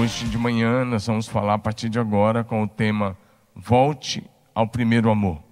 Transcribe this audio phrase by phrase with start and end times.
[0.00, 3.18] Hoje de manhã nós vamos falar a partir de agora com o tema
[3.54, 5.42] Volte ao primeiro amor.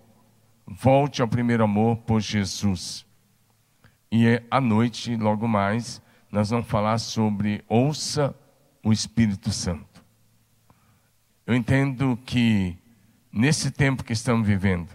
[0.66, 3.04] Volte ao primeiro amor por Jesus.
[4.10, 6.00] E à noite, logo mais,
[6.32, 8.34] nós vamos falar sobre ouça
[8.82, 10.02] o Espírito Santo.
[11.46, 12.74] Eu entendo que
[13.30, 14.88] nesse tempo que estamos vivendo,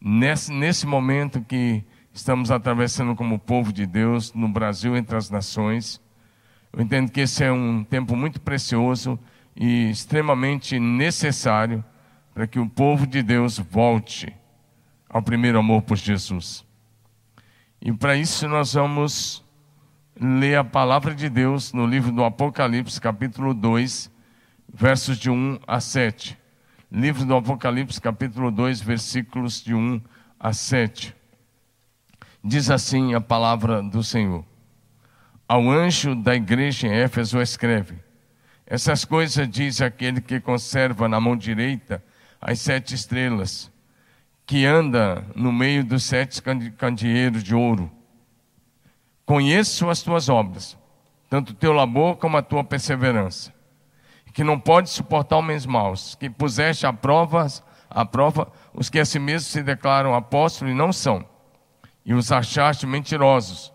[0.00, 6.00] nesse, nesse momento que estamos atravessando como povo de Deus no Brasil entre as nações,
[6.72, 9.18] eu entendo que esse é um tempo muito precioso
[9.56, 11.84] e extremamente necessário
[12.32, 14.32] para que o povo de Deus volte
[15.08, 16.64] ao primeiro amor por Jesus.
[17.82, 19.44] E para isso nós vamos
[20.20, 24.10] ler a palavra de Deus no livro do Apocalipse, capítulo 2,
[24.72, 26.38] versos de 1 a 7.
[26.92, 30.00] Livro do Apocalipse, capítulo 2, versículos de 1
[30.38, 31.14] a 7.
[32.44, 34.44] Diz assim a palavra do Senhor.
[35.50, 37.98] Ao anjo da igreja em Éfeso escreve:
[38.64, 42.00] Essas coisas diz aquele que conserva na mão direita
[42.40, 43.68] as sete estrelas,
[44.46, 46.40] que anda no meio dos sete
[46.78, 47.90] candeeiros de ouro.
[49.26, 50.78] Conheço as tuas obras,
[51.28, 53.52] tanto o teu labor como a tua perseverança,
[54.32, 57.48] que não pode suportar homens maus, que puseste a prova,
[57.90, 61.26] a prova os que a si mesmos se declaram apóstolos e não são,
[62.06, 63.72] e os achaste mentirosos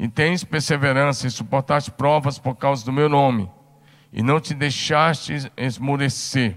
[0.00, 3.50] e tens perseverança e suportaste provas por causa do meu nome,
[4.10, 6.56] e não te deixaste esmorecer.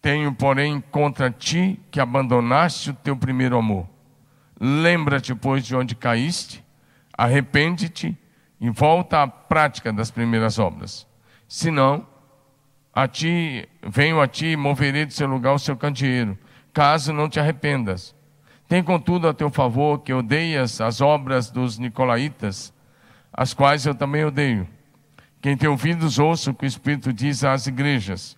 [0.00, 3.86] Tenho, porém, contra ti que abandonaste o teu primeiro amor.
[4.58, 6.64] Lembra-te, pois, de onde caíste,
[7.12, 8.16] arrepende-te
[8.58, 11.06] e volta à prática das primeiras obras.
[11.46, 12.06] Senão,
[12.90, 16.38] a ti, venho a ti e moverei do seu lugar o seu candeeiro,
[16.72, 18.16] caso não te arrependas.
[18.68, 22.72] Tem contudo a teu favor que odeias as obras dos nicolaítas,
[23.32, 24.68] as quais eu também odeio.
[25.40, 28.36] Quem tem ouvidos ouça o que o Espírito diz às igrejas.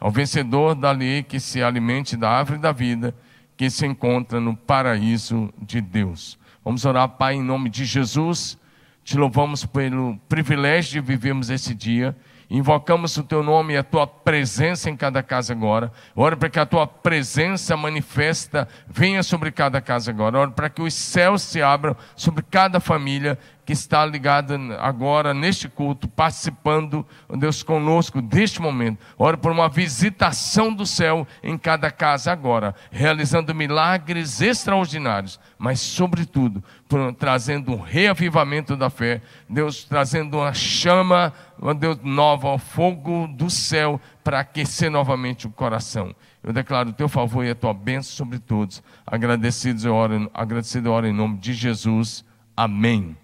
[0.00, 3.14] Ao vencedor da lei que se alimente da árvore da vida,
[3.56, 6.36] que se encontra no paraíso de Deus.
[6.64, 8.58] Vamos orar, Pai, em nome de Jesus.
[9.04, 12.16] Te louvamos pelo privilégio de vivermos esse dia
[12.50, 15.92] Invocamos o teu nome e a tua presença em cada casa agora.
[16.16, 20.36] Ora para que a tua presença manifesta venha sobre cada casa agora.
[20.36, 23.38] Ora para que os céus se abram sobre cada família
[23.70, 27.06] que está ligada agora neste culto, participando,
[27.38, 28.98] Deus, conosco deste momento.
[29.16, 36.64] Ora por uma visitação do céu em cada casa agora, realizando milagres extraordinários, mas, sobretudo,
[36.88, 41.32] por, trazendo um reavivamento da fé, Deus trazendo uma chama,
[41.78, 46.12] Deus, nova ao fogo do céu para aquecer novamente o coração.
[46.42, 48.82] Eu declaro o teu favor e a tua bênção sobre todos.
[49.06, 52.24] Agradecidos eu oro, agradecido eu oro em nome de Jesus.
[52.56, 53.16] Amém.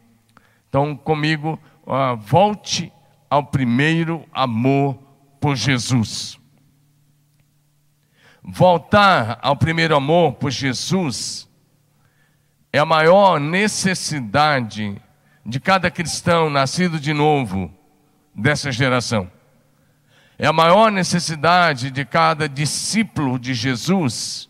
[0.69, 2.93] Então, comigo, uh, volte
[3.31, 4.99] ao primeiro amor
[5.41, 6.39] por Jesus.
[8.43, 11.49] Voltar ao primeiro amor por Jesus
[12.73, 15.01] é a maior necessidade
[15.45, 17.73] de cada cristão nascido de novo
[18.35, 19.31] dessa geração.
[20.39, 24.49] É a maior necessidade de cada discípulo de Jesus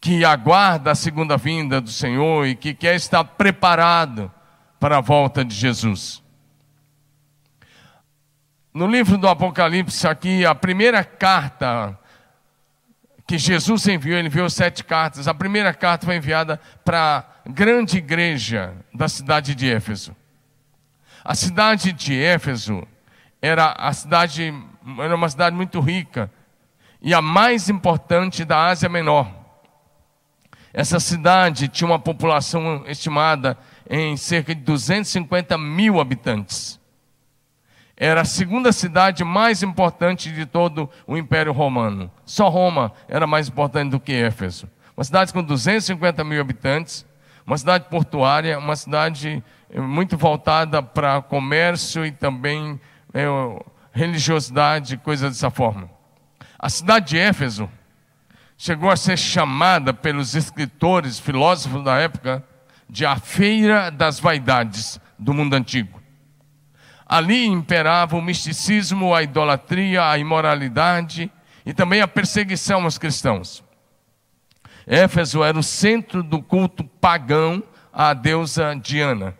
[0.00, 4.30] que aguarda a segunda vinda do Senhor e que quer estar preparado
[4.82, 6.20] para a volta de Jesus.
[8.74, 11.96] No livro do Apocalipse, aqui, a primeira carta
[13.24, 15.28] que Jesus enviou, ele enviou sete cartas.
[15.28, 20.16] A primeira carta foi enviada para a grande igreja da cidade de Éfeso.
[21.24, 22.84] A cidade de Éfeso
[23.40, 24.52] era a cidade,
[24.98, 26.28] era uma cidade muito rica
[27.00, 29.32] e a mais importante da Ásia Menor.
[30.72, 33.56] Essa cidade tinha uma população estimada
[33.88, 36.80] em cerca de 250 mil habitantes.
[37.96, 42.10] Era a segunda cidade mais importante de todo o Império Romano.
[42.24, 44.68] Só Roma era mais importante do que Éfeso.
[44.96, 47.06] Uma cidade com 250 mil habitantes,
[47.46, 52.80] uma cidade portuária, uma cidade eh, muito voltada para comércio e também
[53.12, 53.26] é,
[53.92, 55.90] religiosidade, coisas dessa forma.
[56.58, 57.68] A cidade de Éfeso
[58.56, 62.44] chegou a ser chamada pelos escritores, filósofos da época,
[62.92, 65.98] de a feira das vaidades do mundo antigo.
[67.06, 71.32] Ali imperava o misticismo, a idolatria, a imoralidade
[71.64, 73.64] e também a perseguição aos cristãos.
[74.86, 79.34] Éfeso era o centro do culto pagão à deusa Diana,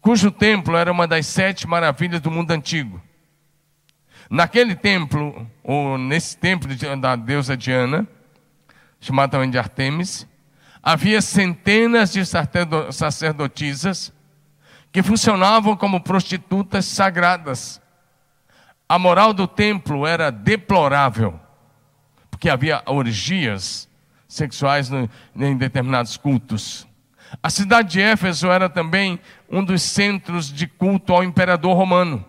[0.00, 3.00] cujo templo era uma das sete maravilhas do mundo antigo.
[4.28, 8.04] Naquele templo, ou nesse templo da deusa Diana,
[8.98, 10.26] chamado também de Artemis,
[10.84, 12.22] havia centenas de
[12.92, 14.12] sacerdotisas
[14.92, 17.80] que funcionavam como prostitutas sagradas.
[18.86, 21.40] A moral do templo era deplorável,
[22.30, 23.88] porque havia orgias
[24.28, 24.90] sexuais
[25.34, 26.86] em determinados cultos.
[27.42, 32.24] A cidade de Éfeso era também um dos centros de culto ao imperador romano.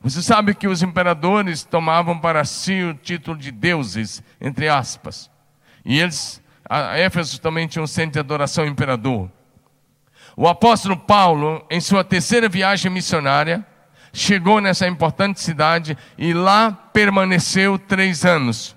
[0.00, 5.28] Você sabe que os imperadores tomavam para si o título de deuses, entre aspas.
[5.84, 9.30] E eles, a Éfeso também tinha um centro de adoração imperador.
[10.36, 13.64] O apóstolo Paulo, em sua terceira viagem missionária,
[14.12, 18.76] chegou nessa importante cidade e lá permaneceu três anos,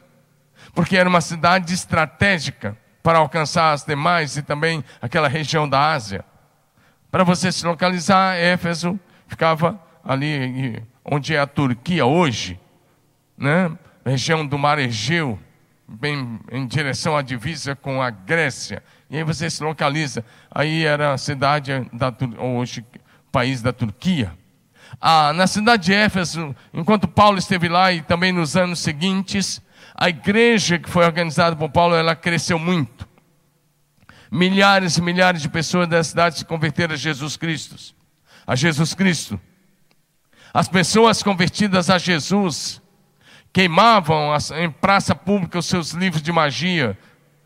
[0.74, 6.24] porque era uma cidade estratégica para alcançar as demais e também aquela região da Ásia.
[7.12, 12.60] Para você se localizar, Éfeso ficava ali onde é a Turquia hoje,
[13.38, 13.72] né?
[14.06, 15.40] região do Mar Egeu,
[15.90, 18.84] bem em direção à divisa com a Grécia.
[19.10, 20.24] E aí você se localiza.
[20.52, 22.86] Aí era a cidade da hoje
[23.32, 24.32] país da Turquia.
[25.00, 29.62] Ah, na cidade de Éfeso, enquanto Paulo esteve lá e também nos anos seguintes,
[29.96, 33.08] a igreja que foi organizada por Paulo, ela cresceu muito.
[34.32, 37.96] Milhares e milhares de pessoas da cidade se converteram a Jesus Cristo.
[38.46, 39.40] A Jesus Cristo.
[40.54, 42.82] As pessoas convertidas a Jesus
[43.52, 46.98] queimavam em praça pública os seus livros de magia,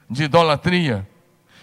[0.09, 1.07] de idolatria.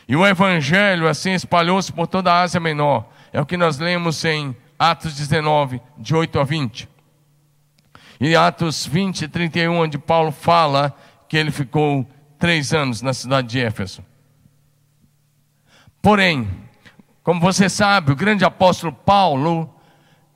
[0.08, 3.08] E o evangelho assim espalhou-se por toda a Ásia Menor.
[3.32, 6.88] É o que nós lemos em Atos 19, de 8 a 20.
[8.20, 10.94] E Atos 20, 31, onde Paulo fala
[11.28, 12.08] que ele ficou
[12.38, 14.04] três anos na cidade de Éfeso.
[16.02, 16.48] Porém,
[17.22, 19.72] como você sabe, o grande apóstolo Paulo,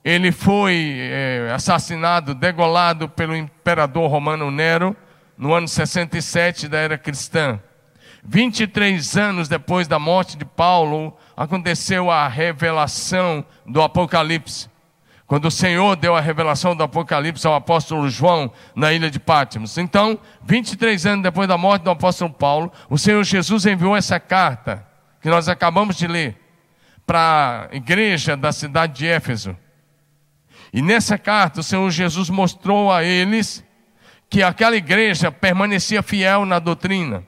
[0.05, 4.95] ele foi é, assassinado, degolado pelo imperador romano Nero,
[5.35, 7.59] no ano 67 da era cristã.
[8.23, 14.69] 23 anos depois da morte de Paulo, aconteceu a revelação do Apocalipse.
[15.25, 19.75] Quando o Senhor deu a revelação do Apocalipse ao apóstolo João na ilha de Pátimos.
[19.79, 24.85] Então, 23 anos depois da morte do apóstolo Paulo, o Senhor Jesus enviou essa carta,
[25.19, 26.39] que nós acabamos de ler,
[27.07, 29.57] para a igreja da cidade de Éfeso.
[30.75, 33.63] E nessa carta, o Senhor Jesus mostrou a eles
[34.29, 37.25] que aquela igreja permanecia fiel na doutrina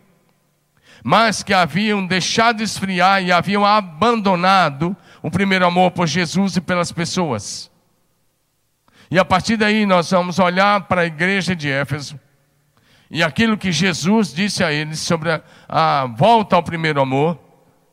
[1.03, 6.91] mas que haviam deixado esfriar e haviam abandonado o primeiro amor por Jesus e pelas
[6.91, 7.71] pessoas.
[9.09, 12.19] E a partir daí nós vamos olhar para a igreja de Éfeso
[13.09, 17.39] e aquilo que Jesus disse a eles sobre a, a volta ao primeiro amor,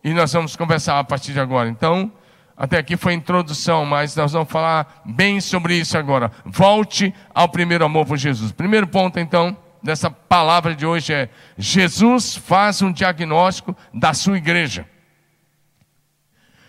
[0.03, 1.69] e nós vamos conversar a partir de agora.
[1.69, 2.13] Então,
[2.57, 6.31] até aqui foi introdução, mas nós vamos falar bem sobre isso agora.
[6.45, 8.53] Volte ao primeiro amor por Jesus.
[8.53, 11.29] Primeiro ponto, então, dessa palavra de hoje é:
[11.59, 14.87] Jesus faz um diagnóstico da sua igreja.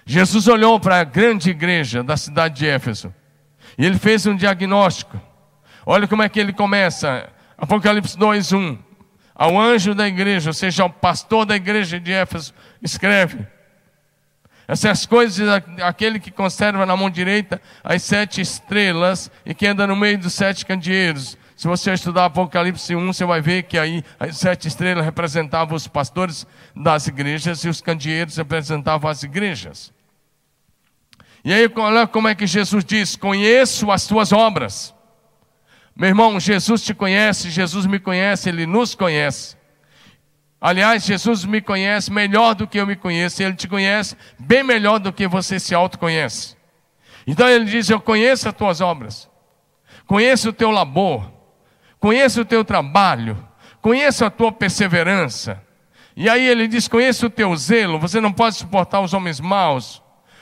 [0.05, 3.13] Jesus olhou para a grande igreja da cidade de Éfeso
[3.77, 5.19] e ele fez um diagnóstico.
[5.85, 7.29] Olha como é que ele começa.
[7.57, 8.77] Apocalipse 2:1.
[9.33, 13.45] Ao anjo da igreja, ou seja, ao pastor da igreja de Éfeso, escreve:
[14.67, 15.47] Essas coisas,
[15.83, 20.33] aquele que conserva na mão direita as sete estrelas e que anda no meio dos
[20.33, 21.37] sete candeeiros.
[21.55, 25.87] Se você estudar Apocalipse 1, você vai ver que aí as sete estrelas representavam os
[25.87, 26.45] pastores
[26.75, 29.93] das igrejas e os candeeiros representavam as igrejas.
[31.45, 34.93] E aí, olha como é que Jesus diz: Conheço as tuas obras.
[35.95, 39.55] Meu irmão, Jesus te conhece, Jesus me conhece, Ele nos conhece.
[40.65, 44.97] Aliás, Jesus me conhece melhor do que eu me conheço, Ele te conhece bem melhor
[44.97, 46.57] do que você se autoconhece.
[47.27, 49.29] Então Ele diz: Eu conheço as tuas obras,
[50.07, 51.31] conheço o teu labor,
[51.99, 53.47] conheça o teu trabalho,
[53.79, 55.61] conheça a tua perseverança.
[56.15, 60.01] E aí ele diz: conheça o teu zelo, você não pode suportar os homens maus.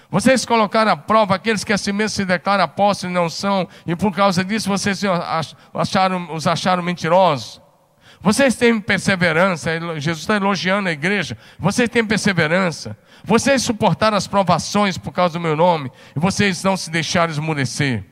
[0.10, 3.68] Vocês colocaram à prova aqueles que a si mesmos se declaram apóstolos e não são,
[3.86, 5.01] e por causa disso vocês
[5.74, 7.62] acharam, os acharam mentirosos.
[8.24, 11.38] Vocês têm perseverança, Jesus está elogiando a igreja.
[11.60, 12.98] Vocês têm perseverança.
[13.22, 18.06] Vocês suportaram as provações por causa do meu nome, e vocês não se deixaram esmurecer.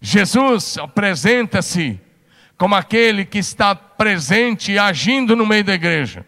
[0.00, 2.00] Jesus apresenta-se
[2.56, 6.24] como aquele que está presente e agindo no meio da igreja.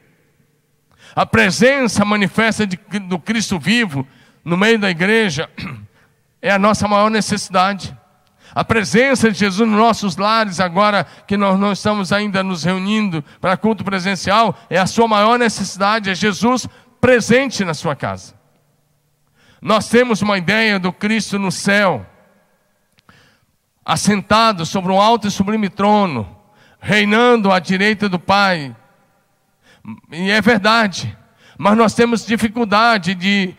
[1.14, 4.04] A presença manifesta de, do Cristo vivo
[4.44, 5.49] no meio da igreja
[6.42, 7.96] é a nossa maior necessidade.
[8.54, 13.25] A presença de Jesus nos nossos lares, agora que nós não estamos ainda nos reunindo
[13.40, 16.68] para culto presencial, é a sua maior necessidade, é Jesus
[17.00, 18.35] presente na sua casa.
[19.61, 22.04] Nós temos uma ideia do Cristo no céu,
[23.85, 26.37] assentado sobre um alto e sublime trono,
[26.78, 28.76] reinando à direita do Pai.
[30.11, 31.16] E é verdade,
[31.56, 33.54] mas nós temos dificuldade de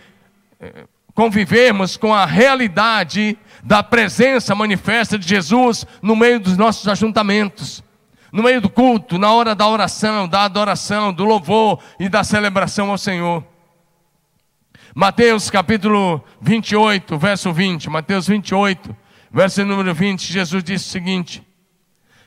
[0.59, 7.81] eh, convivermos com a realidade da presença manifesta de Jesus no meio dos nossos ajuntamentos,
[8.31, 12.91] no meio do culto, na hora da oração, da adoração, do louvor e da celebração
[12.91, 13.43] ao Senhor.
[14.93, 17.89] Mateus capítulo 28, verso 20.
[17.89, 18.95] Mateus 28,
[19.31, 20.31] verso número 20.
[20.31, 21.41] Jesus disse o seguinte: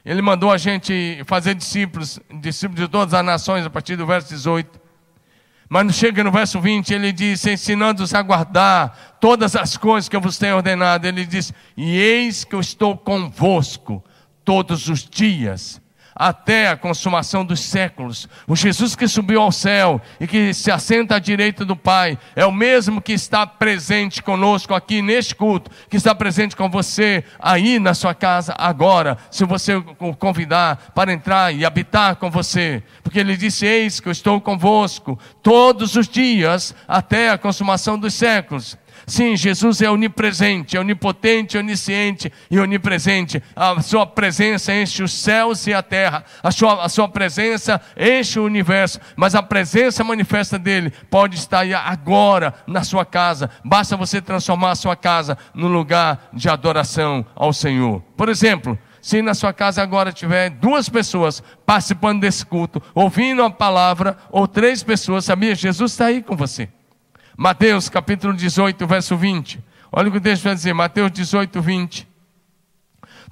[0.05, 4.31] Ele mandou a gente fazer discípulos, discípulos de todas as nações, a partir do verso
[4.31, 4.86] 18.
[5.69, 10.21] Mas chega no verso 20, ele diz: ensinando-os a guardar todas as coisas que eu
[10.21, 11.07] vos tenho ordenado.
[11.07, 14.05] Ele diz: E eis que eu estou convosco
[14.45, 15.81] todos os dias
[16.17, 18.27] até a consumação dos séculos.
[18.49, 22.47] O Jesus que subiu ao céu e que se assenta à direita do Pai é
[22.47, 27.79] o mesmo que está presente conosco aqui neste culto, que está presente com você aí
[27.79, 32.83] na sua casa agora, se você o convidar para entrar e habitar com você.
[33.03, 38.15] Porque ele disse: Eis que eu estou convosco todos os dias até a consumação dos
[38.15, 38.79] séculos.
[39.07, 43.43] Sim, Jesus é onipresente, é onipotente, onisciente e onipresente.
[43.55, 46.25] A sua presença enche os céus e a terra.
[46.43, 49.01] A sua, a sua presença enche o universo.
[49.17, 53.51] Mas a presença manifesta dele pode estar agora na sua casa.
[53.65, 58.03] Basta você transformar a sua casa no lugar de adoração ao Senhor.
[58.17, 63.49] Por exemplo, se na sua casa agora tiver duas pessoas participando desse culto, ouvindo a
[63.49, 65.55] palavra, ou três pessoas, sabia?
[65.55, 66.69] Jesus está aí com você.
[67.37, 69.63] Mateus capítulo 18, verso 20.
[69.93, 72.09] Olha o que Deus vai dizer, Mateus 18, 20.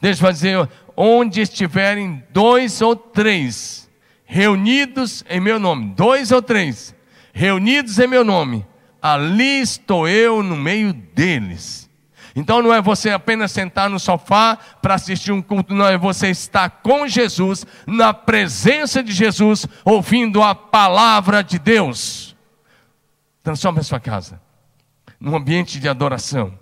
[0.01, 3.91] Deus vai dizer: onde estiverem dois ou três
[4.25, 6.95] reunidos em meu nome, dois ou três
[7.33, 8.67] reunidos em meu nome,
[9.01, 11.91] ali estou eu no meio deles.
[12.37, 16.29] Então não é você apenas sentar no sofá para assistir um culto, não, é você
[16.29, 22.34] estar com Jesus, na presença de Jesus, ouvindo a palavra de Deus.
[23.45, 24.41] Transforme a sua casa
[25.21, 26.59] num ambiente de adoração,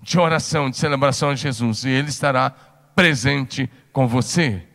[0.00, 2.50] de oração, de celebração a Jesus, e Ele estará
[2.94, 4.66] presente com você.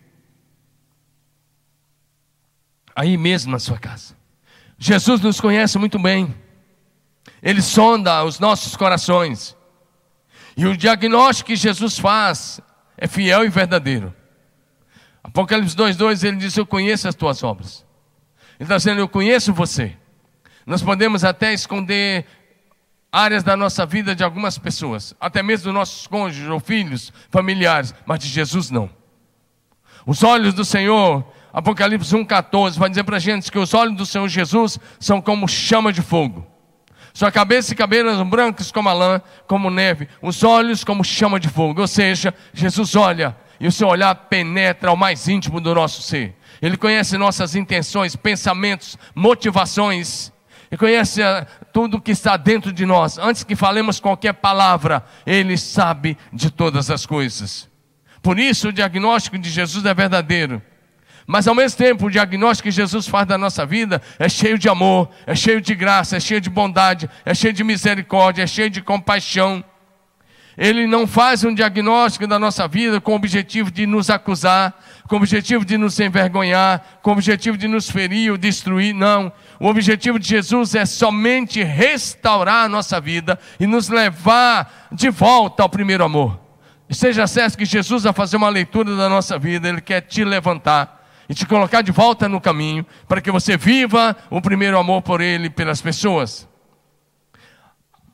[2.96, 4.16] Aí mesmo na sua casa.
[4.78, 6.36] Jesus nos conhece muito bem.
[7.42, 9.56] Ele sonda os nossos corações.
[10.56, 12.60] E o diagnóstico que Jesus faz
[12.98, 14.14] é fiel e verdadeiro.
[15.24, 17.86] Apocalipse 2,2 ele diz: Eu conheço as tuas obras.
[18.60, 19.98] Ele está dizendo: Eu conheço você.
[20.66, 22.26] Nós podemos até esconder
[23.12, 27.94] áreas da nossa vida de algumas pessoas, até mesmo dos nossos cônjuges ou filhos, familiares,
[28.06, 28.90] mas de Jesus não.
[30.06, 34.06] Os olhos do Senhor, Apocalipse 1,14, vai dizer para a gente que os olhos do
[34.06, 36.48] Senhor Jesus são como chama de fogo.
[37.14, 41.50] Sua cabeça e cabelos brancos como a lã, como neve, os olhos como chama de
[41.50, 41.82] fogo.
[41.82, 46.36] Ou seja, Jesus olha e o seu olhar penetra ao mais íntimo do nosso ser.
[46.62, 50.32] Ele conhece nossas intenções, pensamentos, motivações
[50.78, 53.18] conhece eh, tudo que está dentro de nós.
[53.18, 57.70] Antes que falemos qualquer palavra, Ele sabe de todas as coisas.
[58.22, 60.62] Por isso, o diagnóstico de Jesus é verdadeiro.
[61.28, 64.68] Mas ao mesmo tempo, o diagnóstico que Jesus faz da nossa vida é cheio de
[64.68, 68.70] amor, é cheio de graça, é cheio de bondade, é cheio de misericórdia, é cheio
[68.70, 69.64] de compaixão.
[70.62, 75.16] Ele não faz um diagnóstico da nossa vida com o objetivo de nos acusar, com
[75.16, 78.94] o objetivo de nos envergonhar, com o objetivo de nos ferir ou destruir.
[78.94, 79.34] Não.
[79.60, 85.64] O objetivo de Jesus é somente restaurar a nossa vida e nos levar de volta
[85.64, 86.40] ao primeiro amor.
[86.88, 91.08] Esteja certo que Jesus, a fazer uma leitura da nossa vida, Ele quer te levantar
[91.28, 95.22] e te colocar de volta no caminho para que você viva o primeiro amor por
[95.22, 96.51] Ele e pelas pessoas.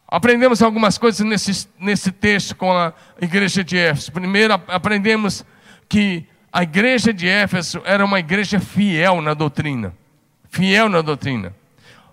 [0.10, 4.12] Aprendemos algumas coisas nesse, nesse texto com a igreja de Éfeso.
[4.14, 5.46] Primeiro, aprendemos
[5.90, 9.94] que a igreja de Éfeso era uma igreja fiel na doutrina.
[10.50, 11.54] Fiel na doutrina.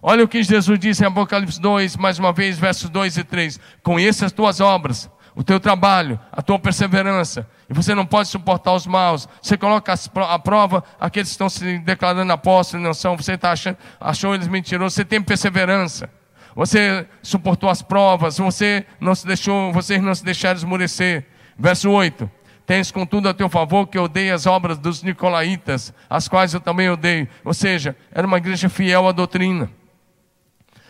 [0.03, 3.61] Olha o que Jesus disse em Apocalipse 2, mais uma vez, versos 2 e 3.
[3.81, 8.73] Conheça as tuas obras, o teu trabalho, a tua perseverança, e você não pode suportar
[8.73, 9.29] os maus.
[9.41, 9.95] Você coloca
[10.29, 14.49] a prova aqueles que estão se declarando apóstolos, não são, você tá achando, achou eles
[14.49, 16.11] mentirosos, você tem perseverança
[16.55, 21.27] você suportou as provas, você não se deixou, vocês não se deixaram esmorecer.
[21.59, 22.31] Verso 8.
[22.67, 26.89] Tens contudo a teu favor que odeia as obras dos nicolaítas, as quais eu também
[26.89, 27.29] odeio.
[27.45, 29.71] Ou seja, era uma igreja fiel à doutrina.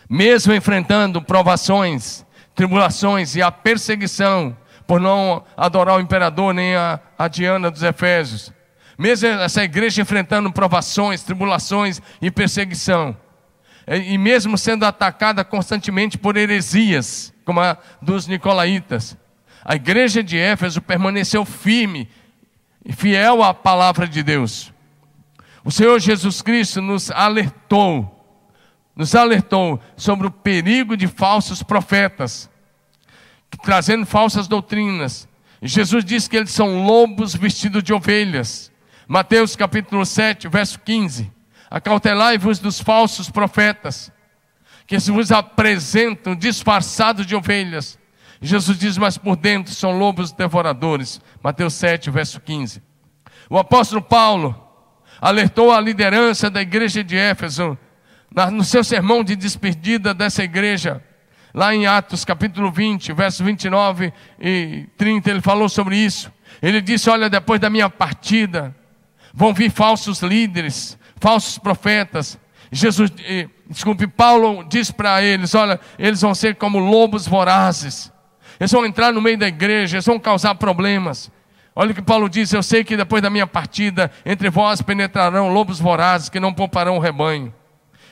[0.09, 4.55] Mesmo enfrentando provações, tribulações e a perseguição
[4.87, 8.53] por não adorar o imperador nem a, a Diana dos Efésios.
[8.97, 13.17] Mesmo essa igreja enfrentando provações, tribulações e perseguição,
[13.87, 19.17] e mesmo sendo atacada constantemente por heresias, como a dos nicolaítas,
[19.63, 22.09] a igreja de Éfeso permaneceu firme
[22.83, 24.73] e fiel à palavra de Deus.
[25.63, 28.15] O Senhor Jesus Cristo nos alertou
[28.95, 32.49] nos alertou sobre o perigo de falsos profetas,
[33.61, 35.27] trazendo falsas doutrinas.
[35.61, 38.71] E Jesus disse que eles são lobos vestidos de ovelhas.
[39.07, 41.31] Mateus capítulo 7, verso 15.
[41.69, 44.11] Acautelai-vos dos falsos profetas,
[44.87, 47.97] que se vos apresentam disfarçados de ovelhas.
[48.41, 51.19] Jesus diz, mas por dentro são lobos devoradores.
[51.41, 52.81] Mateus 7, verso 15.
[53.49, 54.55] O apóstolo Paulo
[55.19, 57.77] alertou a liderança da igreja de Éfeso
[58.51, 61.01] no seu sermão de despedida dessa igreja,
[61.53, 66.31] lá em Atos capítulo 20, versos 29 e 30, ele falou sobre isso.
[66.61, 68.75] Ele disse: Olha, depois da minha partida,
[69.33, 72.37] vão vir falsos líderes, falsos profetas.
[72.71, 73.11] Jesus,
[73.69, 78.11] desculpe, Paulo diz para eles: Olha, eles vão ser como lobos vorazes.
[78.59, 81.31] Eles vão entrar no meio da igreja, eles vão causar problemas.
[81.75, 85.53] Olha o que Paulo diz: Eu sei que depois da minha partida, entre vós penetrarão
[85.53, 87.53] lobos vorazes que não pouparão o rebanho.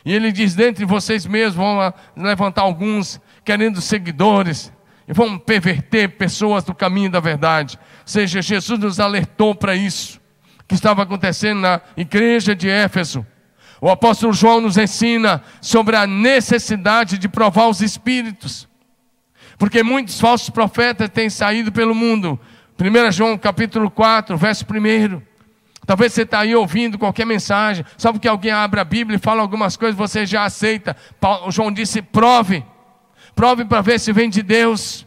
[0.05, 4.71] E ele diz: dentre vocês mesmos vão levantar alguns querendo seguidores
[5.07, 7.77] e vão perverter pessoas do caminho da verdade.
[7.77, 10.22] Ou seja, Jesus nos alertou para isso
[10.73, 13.25] que estava acontecendo na igreja de Éfeso.
[13.79, 18.67] O apóstolo João nos ensina sobre a necessidade de provar os espíritos.
[19.57, 22.39] Porque muitos falsos profetas têm saído pelo mundo.
[22.79, 25.21] 1 João capítulo 4, verso 1.
[25.85, 29.41] Talvez você está aí ouvindo qualquer mensagem, só porque alguém abre a Bíblia e fala
[29.41, 30.95] algumas coisas, você já aceita.
[31.19, 32.65] Paulo, João disse: prove,
[33.35, 35.05] prove para ver se vem de Deus.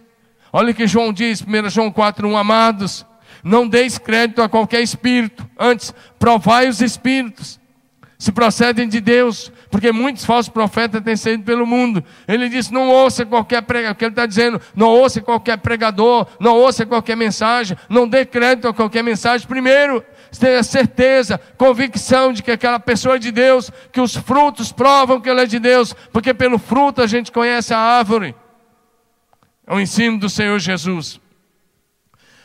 [0.52, 3.05] Olha o que João diz, 1 João 4:1, amados,
[3.46, 7.60] não deis crédito a qualquer espírito, antes provai os espíritos,
[8.18, 12.02] se procedem de Deus, porque muitos falsos profetas têm saído pelo mundo.
[12.26, 16.26] Ele disse: não ouça qualquer pregador, o que ele está dizendo, não ouça qualquer pregador,
[16.40, 19.46] não ouça qualquer mensagem, não dê crédito a qualquer mensagem.
[19.46, 20.04] Primeiro,
[20.40, 25.28] tenha certeza, convicção de que aquela pessoa é de Deus, que os frutos provam que
[25.28, 28.34] ela é de Deus, porque pelo fruto a gente conhece a árvore.
[29.64, 31.20] É o ensino do Senhor Jesus.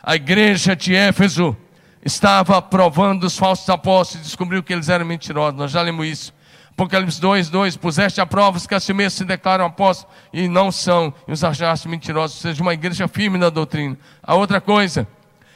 [0.03, 1.55] A igreja de Éfeso
[2.03, 5.59] estava provando os falsos apóstolos e descobriu que eles eram mentirosos.
[5.59, 6.33] Nós já lemos isso.
[6.71, 10.71] Apocalipse 2, 2, puseste a prova que a si mesmo se declaram apóstolos e não
[10.71, 13.95] são, e os achaste mentirosos, ou seja, uma igreja firme na doutrina.
[14.23, 15.07] A outra coisa,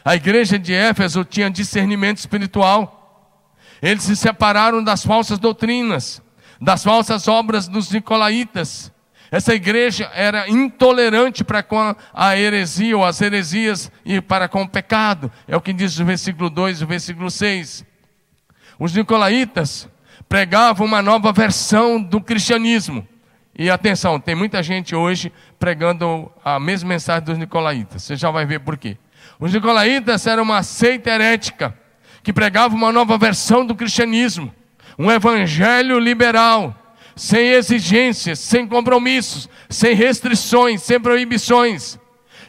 [0.03, 3.41] a igreja de Éfeso tinha discernimento espiritual.
[3.81, 6.21] Eles se separaram das falsas doutrinas,
[6.61, 8.91] das falsas obras dos nicolaítas.
[9.35, 14.69] Essa igreja era intolerante para com a heresia ou as heresias e para com o
[14.69, 15.29] pecado.
[15.45, 17.83] É o que diz o versículo 2 e o versículo 6.
[18.79, 19.89] Os nicolaítas
[20.29, 23.05] pregavam uma nova versão do cristianismo.
[23.59, 28.03] E atenção, tem muita gente hoje pregando a mesma mensagem dos nicolaítas.
[28.03, 28.97] Você já vai ver por quê.
[29.37, 31.77] Os nicolaítas eram uma seita herética
[32.23, 34.55] que pregava uma nova versão do cristianismo,
[34.97, 36.73] um evangelho liberal,
[37.15, 41.97] sem exigências, sem compromissos, sem restrições, sem proibições.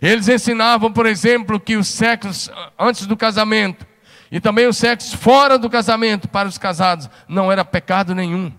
[0.02, 3.86] Eles ensinavam, por exemplo, que os sexos antes do casamento
[4.30, 8.52] e também o sexo fora do casamento para os casados não era pecado nenhum.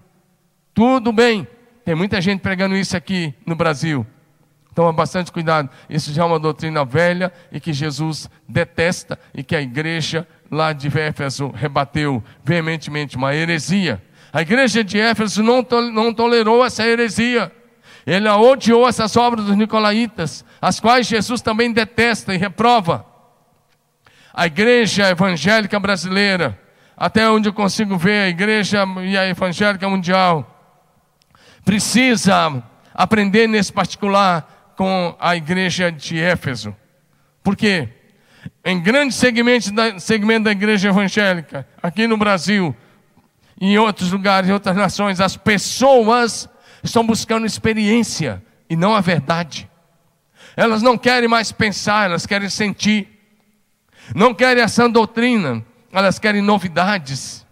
[0.73, 1.47] Tudo bem.
[1.83, 4.05] Tem muita gente pregando isso aqui no Brasil.
[4.73, 5.69] Toma bastante cuidado.
[5.89, 10.71] Isso já é uma doutrina velha e que Jesus detesta e que a igreja lá
[10.71, 14.01] de Éfeso rebateu veementemente uma heresia.
[14.37, 17.51] A igreja de Éfeso não, não tolerou essa heresia.
[18.05, 23.03] Ele odiou essas obras dos nicolaítas, as quais Jesus também detesta e reprova.
[24.31, 26.55] A igreja evangélica brasileira,
[26.95, 30.45] até onde eu consigo ver, a igreja e a evangélica mundial,
[31.65, 36.75] precisa aprender nesse particular com a igreja de Éfeso.
[37.41, 37.89] Por quê?
[38.63, 42.75] Em grandes segmentos da, segmento da igreja evangélica, aqui no Brasil,
[43.59, 46.49] em outros lugares, em outras nações, as pessoas
[46.83, 49.69] estão buscando experiência e não a verdade.
[50.55, 53.07] Elas não querem mais pensar, elas querem sentir.
[54.15, 57.45] Não querem essa doutrina, elas querem novidades.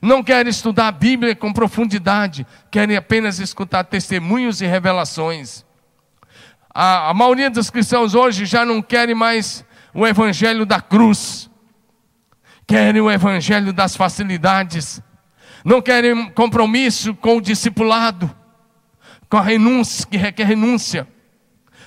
[0.00, 5.64] Não querem estudar a Bíblia com profundidade, querem apenas escutar testemunhos e revelações
[6.80, 11.50] a, a maioria dos cristãos hoje já não querem mais o evangelho da cruz,
[12.68, 15.02] querem o evangelho das facilidades,
[15.64, 18.34] não querem compromisso com o discipulado,
[19.28, 21.06] com a renúncia, que requer renúncia,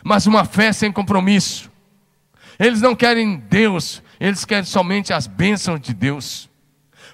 [0.03, 1.71] mas uma fé sem compromisso.
[2.59, 6.49] Eles não querem Deus, eles querem somente as bênçãos de Deus.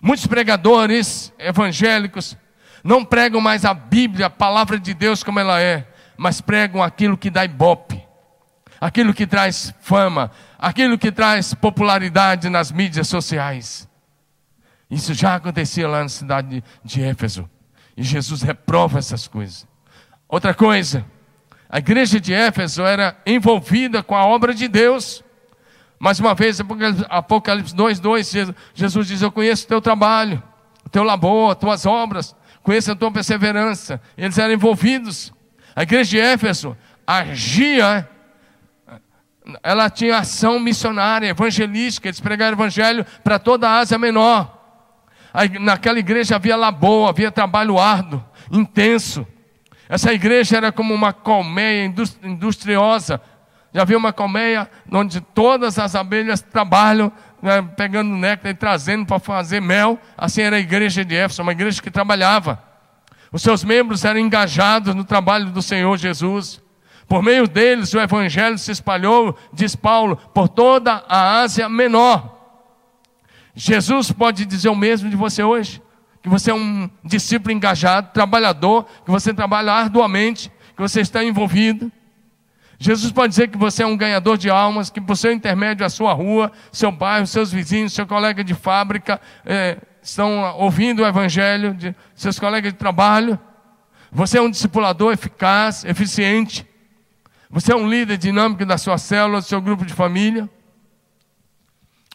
[0.02, 2.38] Muitos pregadores evangélicos
[2.84, 7.18] não pregam mais a Bíblia, a palavra de Deus como ela é, mas pregam aquilo
[7.18, 8.02] que dá ibope,
[8.80, 13.87] aquilo que traz fama, aquilo que traz popularidade nas mídias sociais.
[14.90, 17.50] Isso já acontecia lá na cidade de Éfeso.
[17.96, 19.68] E Jesus reprova essas coisas.
[20.30, 21.06] Outra coisa,
[21.70, 25.24] a igreja de Éfeso era envolvida com a obra de Deus.
[26.00, 26.60] Mais uma vez,
[27.10, 30.42] Apocalipse 2,2, Jesus diz: Eu conheço o teu trabalho,
[30.86, 34.02] o teu labor, as tuas obras, conheço a tua perseverança.
[34.18, 35.34] Eles eram envolvidos.
[35.76, 38.08] A igreja de Éfeso agia,
[39.64, 44.57] ela tinha ação missionária, evangelística, eles pregaram o evangelho para toda a Ásia Menor.
[45.60, 49.26] Naquela igreja havia labor, havia trabalho árduo, intenso.
[49.88, 51.86] Essa igreja era como uma colmeia
[52.24, 53.22] industriosa.
[53.74, 59.20] Já viu uma colmeia onde todas as abelhas trabalham, né, pegando néctar e trazendo para
[59.20, 60.00] fazer mel?
[60.18, 62.62] Assim era a igreja de Éfeso, uma igreja que trabalhava.
[63.32, 66.62] Os seus membros eram engajados no trabalho do Senhor Jesus.
[67.08, 72.37] Por meio deles, o evangelho se espalhou, diz Paulo, por toda a Ásia Menor.
[73.60, 75.82] Jesus pode dizer o mesmo de você hoje
[76.22, 81.92] que você é um discípulo engajado, trabalhador, que você trabalha arduamente, que você está envolvido.
[82.78, 85.90] Jesus pode dizer que você é um ganhador de almas, que por seu intermédio a
[85.90, 91.74] sua rua, seu bairro, seus vizinhos, seu colega de fábrica é, estão ouvindo o evangelho,
[91.74, 93.40] de seus colegas de trabalho.
[94.12, 96.68] Você é um discipulador eficaz, eficiente.
[97.50, 100.48] Você é um líder dinâmico da sua célula, do seu grupo de família.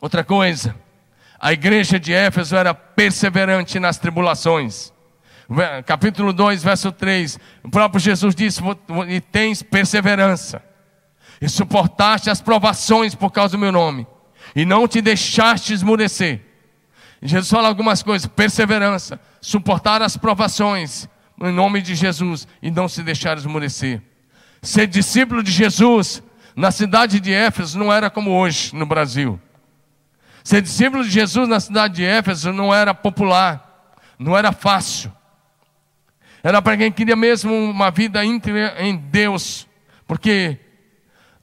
[0.01, 0.75] Outra coisa,
[1.43, 4.93] a igreja de Éfeso era perseverante nas tribulações.
[5.85, 7.37] Capítulo 2, verso 3.
[7.65, 8.63] O próprio Jesus disse:
[9.09, 10.63] E tens perseverança,
[11.41, 14.07] e suportaste as provações por causa do meu nome,
[14.55, 16.41] e não te deixaste esmurecer.
[17.21, 21.09] Jesus fala algumas coisas: perseverança, suportar as provações,
[21.41, 24.01] em nome de Jesus, e não se deixar esmurecer.
[24.63, 26.23] Ser discípulo de Jesus
[26.55, 29.41] na cidade de Éfeso não era como hoje no Brasil.
[30.45, 35.13] Ser discípulo de Jesus na cidade de Éfeso não era popular, não era fácil.
[36.43, 39.69] Era para quem queria mesmo uma vida íntegra em Deus,
[40.07, 40.59] porque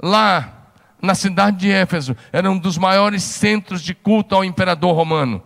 [0.02, 5.42] lá na cidade de Éfeso era um dos maiores centros de culto ao imperador romano.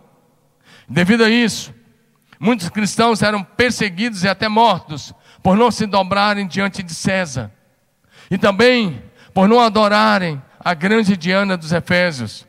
[0.88, 1.72] Devido a isso,
[2.40, 7.52] muitos cristãos eram perseguidos e até mortos por não se dobrarem diante de César.
[8.28, 12.46] E também por não adorarem a grande Diana dos Efésios.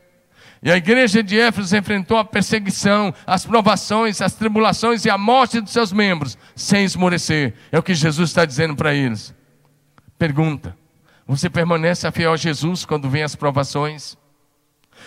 [0.66, 5.60] E a igreja de Éfeso enfrentou a perseguição, as provações, as tribulações e a morte
[5.60, 7.54] dos seus membros, sem esmorecer.
[7.70, 9.32] É o que Jesus está dizendo para eles.
[10.18, 10.76] Pergunta:
[11.24, 14.18] Você permanece fiel a Jesus quando vem as provações?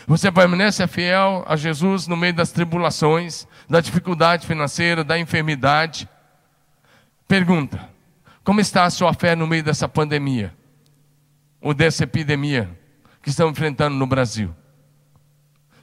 [0.08, 6.08] Você permanece fiel a Jesus no meio das tribulações, da dificuldade financeira, da enfermidade?
[7.28, 7.90] Pergunta:
[8.46, 10.56] Como está a sua fé no meio dessa pandemia?
[11.60, 12.70] Ou dessa epidemia
[13.22, 14.56] que estamos enfrentando no Brasil?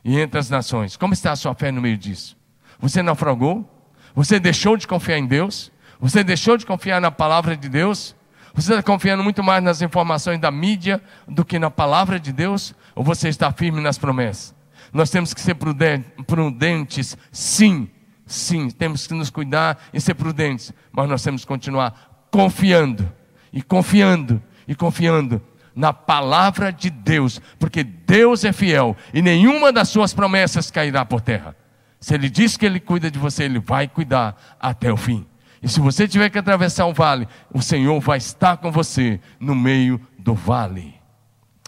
[0.06, 0.96] E entre as nações.
[0.96, 2.36] Como está a sua fé no meio disso?
[2.78, 3.68] Você naufragou?
[4.14, 5.72] Você deixou de confiar em Deus?
[5.98, 8.14] Você deixou de confiar na palavra de Deus?
[8.54, 12.72] Você está confiando muito mais nas informações da mídia do que na palavra de Deus?
[12.94, 14.54] Ou você está firme nas promessas?
[14.92, 17.90] Nós temos que ser prudentes, sim,
[18.24, 23.12] sim, temos que nos cuidar e ser prudentes, mas nós temos que continuar confiando,
[23.52, 25.42] e confiando, e confiando
[25.76, 31.20] na palavra de Deus, porque Deus é fiel e nenhuma das suas promessas cairá por
[31.20, 31.54] terra.
[32.00, 35.26] Se Ele diz que Ele cuida de você, Ele vai cuidar até o fim.
[35.62, 39.54] E se você tiver que atravessar um vale, o Senhor vai estar com você no
[39.54, 40.94] meio do vale.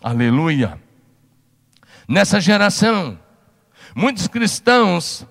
[0.02, 0.80] Aleluia.
[2.08, 3.18] Nessa geração,
[3.94, 5.26] muitos cristãos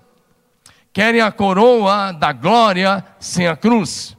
[0.93, 4.15] querem a coroa da glória sem a cruz.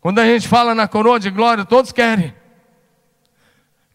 [0.00, 2.32] Quando a gente fala na coroa de glória, todos querem.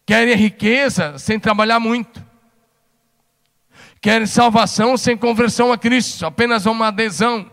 [0.04, 2.24] Querem riqueza sem trabalhar muito.
[4.00, 7.48] Querem salvação sem conversão a Cristo, apenas uma adesão.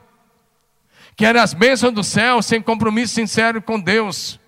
[1.16, 4.40] Querem as bênçãos do céu sem compromisso sincero com Deus.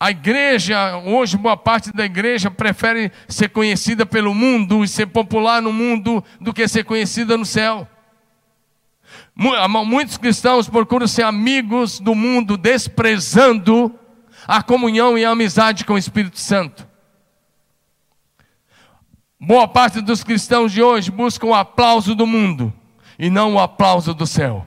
[0.00, 5.60] A igreja, hoje, boa parte da igreja prefere ser conhecida pelo mundo e ser popular
[5.60, 7.86] no mundo do que ser conhecida no céu.
[9.86, 13.94] Muitos cristãos procuram ser amigos do mundo, desprezando
[14.50, 16.84] a comunhão e a amizade com o Espírito Santo.
[19.40, 22.74] Boa parte dos cristãos de hoje buscam o aplauso do mundo
[23.16, 24.66] e não o aplauso do céu.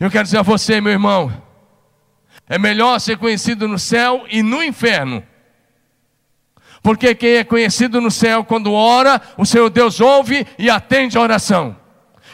[0.00, 1.30] Eu quero dizer a você, meu irmão,
[2.48, 5.22] é melhor ser conhecido no céu e no inferno.
[6.82, 11.20] Porque quem é conhecido no céu, quando ora, o Senhor Deus ouve e atende a
[11.20, 11.76] oração,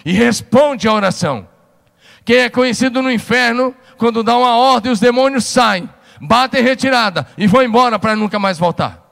[0.05, 1.49] e responde a oração.
[2.25, 5.89] Quem é conhecido no inferno, quando dá uma ordem, os demônios saem,
[6.21, 9.07] batem retirada e vão embora para nunca mais voltar.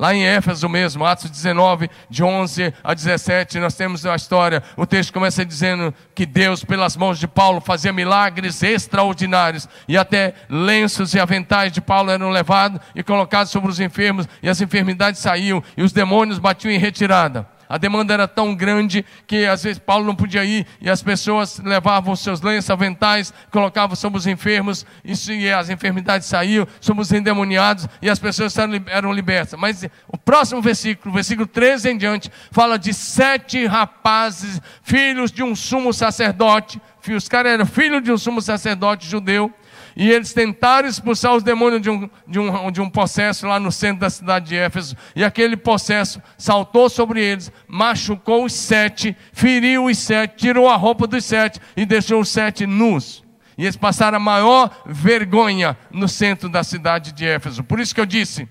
[0.00, 4.62] Lá em Éfeso mesmo, Atos 19, de 11 a 17, nós temos a história.
[4.74, 9.68] O texto começa dizendo que Deus, pelas mãos de Paulo, fazia milagres extraordinários.
[9.86, 14.48] E até lenços e aventais de Paulo eram levados e colocados sobre os enfermos, e
[14.48, 17.46] as enfermidades saíam, e os demônios batiam em retirada.
[17.70, 21.60] A demanda era tão grande que às vezes Paulo não podia ir e as pessoas
[21.60, 27.86] levavam seus lenços, aventais, colocavam sobre os enfermos e as enfermidades saíam, sobre os endemoniados
[28.02, 28.56] e as pessoas
[28.88, 29.56] eram libertas.
[29.56, 35.54] Mas o próximo versículo, versículo 13 em diante, fala de sete rapazes, filhos de um
[35.54, 36.82] sumo sacerdote.
[37.08, 39.54] Os caras eram filhos de um sumo sacerdote judeu
[39.96, 43.72] e eles tentaram expulsar os demônios de um, de, um, de um possesso lá no
[43.72, 44.96] centro da cidade de Éfeso.
[45.14, 51.06] E aquele possesso saltou sobre eles, machucou os sete, feriu os sete, tirou a roupa
[51.06, 53.24] dos sete e deixou os sete nus.
[53.58, 57.62] E eles passaram a maior vergonha no centro da cidade de Éfeso.
[57.62, 58.48] Por isso que eu disse: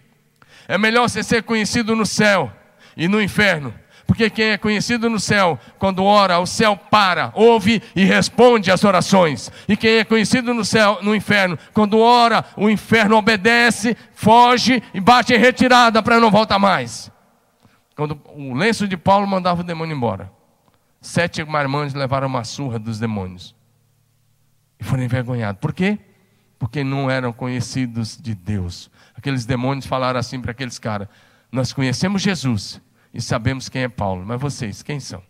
[0.68, 2.52] é melhor você ser conhecido no céu
[2.96, 3.74] e no inferno
[4.10, 8.84] porque quem é conhecido no céu, quando ora, o céu para, ouve e responde às
[8.84, 9.52] orações.
[9.68, 15.00] E quem é conhecido no céu, no inferno, quando ora, o inferno obedece, foge e
[15.00, 17.12] bate em retirada para não voltar mais.
[17.96, 20.32] Quando o lenço de Paulo mandava o demônio embora,
[21.00, 23.56] sete marmanjos levaram uma surra dos demônios
[24.80, 25.62] e foram envergonhados.
[25.62, 26.00] Por quê?
[26.58, 28.90] Porque não eram conhecidos de Deus.
[29.16, 31.08] Aqueles demônios falaram assim para aqueles caras:
[31.52, 32.82] Nós conhecemos Jesus
[33.14, 35.24] e sabemos quem é Paulo, mas vocês, quem são?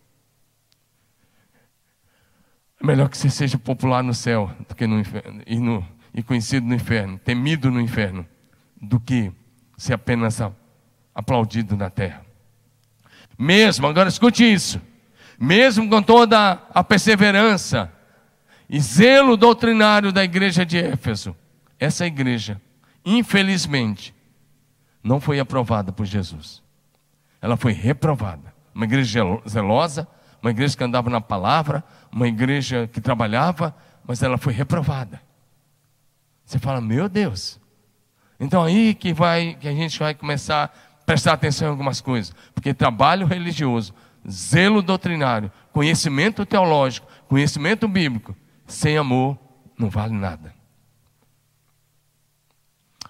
[2.82, 6.22] É melhor que você seja popular no céu do que no inferno, e, no, e
[6.22, 8.26] conhecido no inferno, temido no inferno,
[8.82, 9.32] do que
[9.78, 10.40] ser apenas
[11.14, 12.26] aplaudido na terra.
[13.38, 14.82] Mesmo, agora escute isso,
[15.40, 17.92] mesmo com toda a perseverança
[18.70, 21.36] e zelo doutrinário da igreja de Éfeso,
[21.78, 22.62] essa igreja,
[23.06, 24.14] infelizmente,
[25.02, 26.62] não foi aprovada por Jesus
[27.42, 28.54] ela foi reprovada.
[28.74, 30.08] Uma igreja zelosa,
[30.42, 33.76] uma igreja que andava na palavra, uma igreja que trabalhava,
[34.06, 35.22] mas ela foi reprovada.
[36.46, 37.60] Você fala, meu Deus.
[38.40, 42.34] Então aí que vai, que a gente vai começar a prestar atenção em algumas coisas,
[42.54, 43.94] porque trabalho religioso,
[44.30, 49.38] zelo doutrinário, conhecimento teológico, conhecimento bíblico, sem amor
[49.78, 50.54] não vale nada.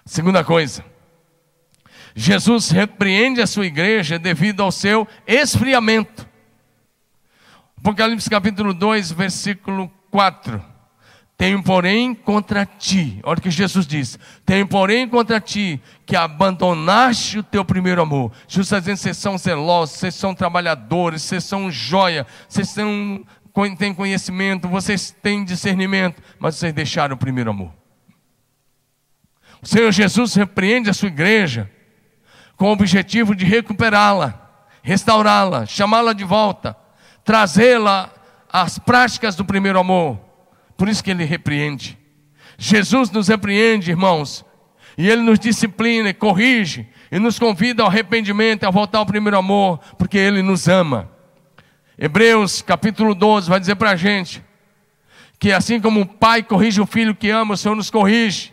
[0.04, 0.84] Segunda coisa,
[2.14, 6.28] Jesus repreende a sua igreja devido ao seu esfriamento.
[7.78, 10.70] Apocalipse capítulo 2, versículo 4.
[11.40, 17.38] Tenho, porém, contra ti, olha o que Jesus diz: Tenho, porém, contra ti que abandonaste
[17.38, 18.30] o teu primeiro amor.
[18.46, 23.24] Jesus está dizendo: vocês são zelosos, vocês são trabalhadores, vocês são joia, vocês são,
[23.78, 27.72] têm conhecimento, vocês têm discernimento, mas vocês deixaram o primeiro amor.
[29.62, 31.70] O Senhor Jesus repreende a sua igreja
[32.60, 34.38] com o objetivo de recuperá-la,
[34.82, 36.76] restaurá-la, chamá-la de volta,
[37.24, 38.10] trazê-la
[38.52, 40.20] às práticas do primeiro amor.
[40.76, 41.98] Por isso que ele repreende.
[42.58, 44.44] Jesus nos repreende, irmãos,
[44.98, 49.38] e ele nos disciplina e corrige e nos convida ao arrependimento, a voltar ao primeiro
[49.38, 51.10] amor, porque ele nos ama.
[51.96, 54.44] Hebreus capítulo 12 vai dizer para a gente
[55.38, 58.52] que assim como o pai corrige o filho que ama, o Senhor nos corrige.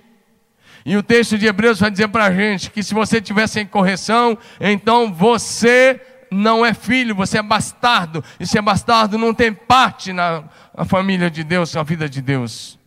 [0.87, 3.67] E o texto de Hebreus vai dizer para a gente que se você tiver sem
[3.67, 5.99] correção, então você
[6.31, 8.23] não é filho, você é bastardo.
[8.39, 12.21] E se é bastardo, não tem parte na, na família de Deus, na vida de
[12.21, 12.79] Deus.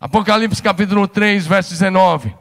[0.00, 2.34] Apocalipse capítulo 3, verso 19.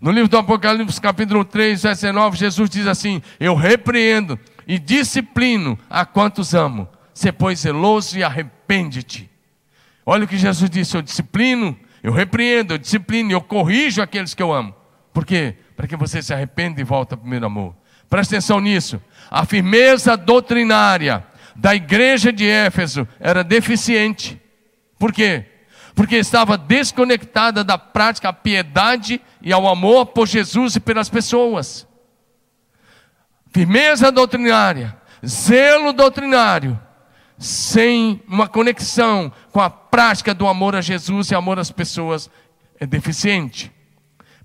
[0.00, 5.78] No livro do Apocalipse, capítulo 3, verso 19, Jesus diz assim: Eu repreendo e disciplino
[5.90, 6.88] a quantos amo.
[7.12, 9.30] Se pois zeloso e arrepende-te.
[10.06, 14.42] Olha o que Jesus disse: Eu disciplino eu repreendo, eu disciplino, eu corrijo aqueles que
[14.42, 14.74] eu amo.
[15.12, 15.54] Por quê?
[15.76, 17.74] Para que você se arrependa e volte ao primeiro amor.
[18.08, 19.00] Presta atenção nisso.
[19.30, 24.40] A firmeza doutrinária da igreja de Éfeso era deficiente.
[24.98, 25.46] Por quê?
[25.94, 31.86] Porque estava desconectada da prática à piedade e ao amor por Jesus e pelas pessoas.
[33.50, 36.80] Firmeza doutrinária, zelo doutrinário,
[37.38, 42.30] sem uma conexão com a prática do amor a Jesus e amor às pessoas
[42.80, 43.70] é deficiente.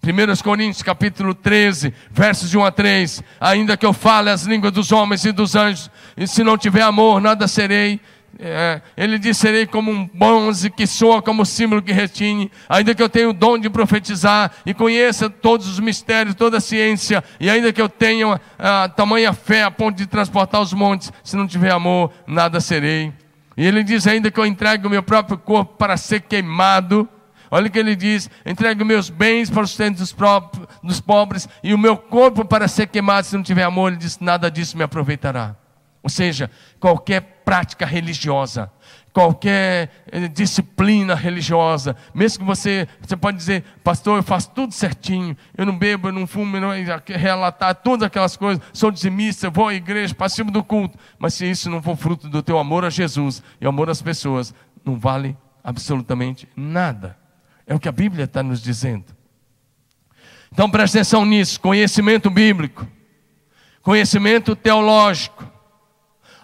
[0.04, 3.24] 1 Coríntios capítulo 13, versos de 1 a 3.
[3.40, 6.82] Ainda que eu fale as línguas dos homens e dos anjos, e se não tiver
[6.82, 8.02] amor, nada serei.
[8.38, 13.02] É, ele diz: serei como um bronze que soa como símbolo que retine, ainda que
[13.02, 17.50] eu tenha o dom de profetizar e conheça todos os mistérios, toda a ciência, e
[17.50, 21.48] ainda que eu tenha a tamanha fé a ponto de transportar os montes, se não
[21.48, 23.14] tiver amor, nada serei.
[23.58, 27.10] E ele diz ainda que eu entregue o meu próprio corpo para ser queimado,
[27.50, 30.16] Olha o que ele diz: entregue meus bens para o sustento dos,
[30.84, 33.26] dos pobres e o meu corpo para ser queimado.
[33.26, 35.56] Se não tiver amor, ele diz: nada disso me aproveitará.
[36.08, 38.72] Ou seja, qualquer prática religiosa,
[39.12, 45.36] qualquer eh, disciplina religiosa, mesmo que você, você pode dizer, pastor, eu faço tudo certinho,
[45.58, 46.70] eu não bebo, eu não fumo, eu não
[47.08, 51.70] relatar todas aquelas coisas, sou dizimista, vou à igreja, participo do culto, mas se isso
[51.70, 54.54] não for fruto do teu amor a Jesus e amor às pessoas,
[54.86, 57.18] não vale absolutamente nada.
[57.66, 59.14] É o que a Bíblia está nos dizendo.
[60.54, 62.88] Então preste atenção nisso: conhecimento bíblico,
[63.82, 65.57] conhecimento teológico,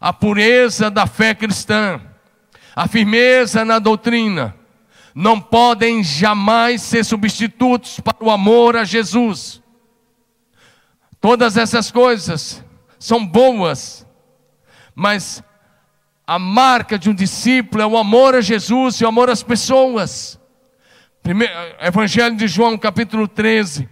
[0.04, 2.02] a pureza da fé cristã,
[2.76, 4.54] a firmeza na doutrina,
[5.16, 9.64] não podem jamais ser substitutos para o amor a Jesus.
[11.22, 12.62] Todas essas coisas
[13.00, 14.06] são boas,
[14.94, 15.42] mas
[16.28, 20.38] a marca de um discípulo é o amor a Jesus e o amor às pessoas.
[21.22, 23.88] Primeiro, Evangelho de João, capítulo 13,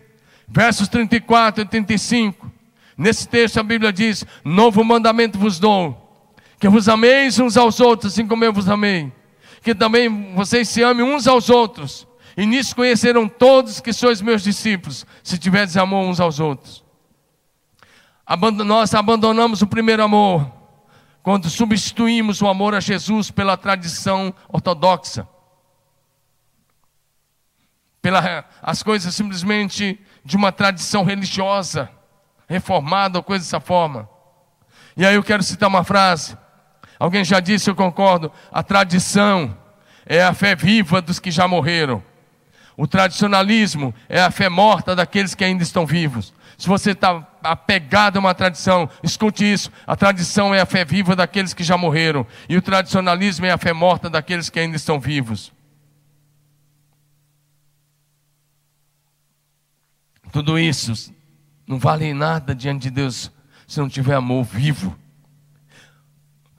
[0.46, 2.52] versos 34 e 35.
[2.98, 6.01] Nesse texto a Bíblia diz: Novo mandamento vos dou,
[6.62, 9.12] que vos ameis uns aos outros, assim como eu vos amei.
[9.62, 12.08] Que também vocês se amem uns aos outros.
[12.38, 16.86] E nisso conhecerão todos que sois meus discípulos, se tiverdes amor uns aos outros.
[18.66, 20.50] Nós abandonamos o primeiro amor
[21.22, 25.28] quando substituímos o amor a Jesus pela tradição ortodoxa
[28.02, 31.90] pelas coisas simplesmente de uma tradição religiosa,
[32.48, 34.10] reformada ou coisa dessa forma.
[34.98, 36.36] E aí eu quero citar uma frase.
[37.02, 38.32] Alguém já disse, eu concordo.
[38.52, 39.58] A tradição
[40.06, 42.04] é a fé viva dos que já morreram.
[42.78, 46.32] O tradicionalismo é a fé morta daqueles que ainda estão vivos.
[46.60, 51.16] Se você está apegado a uma tradição, escute isso: a tradição é a fé viva
[51.16, 55.00] daqueles que já morreram, e o tradicionalismo é a fé morta daqueles que ainda estão
[55.00, 55.52] vivos.
[60.32, 61.12] Tudo isso
[61.66, 63.32] não vale nada diante de Deus
[63.68, 65.01] se não tiver amor vivo.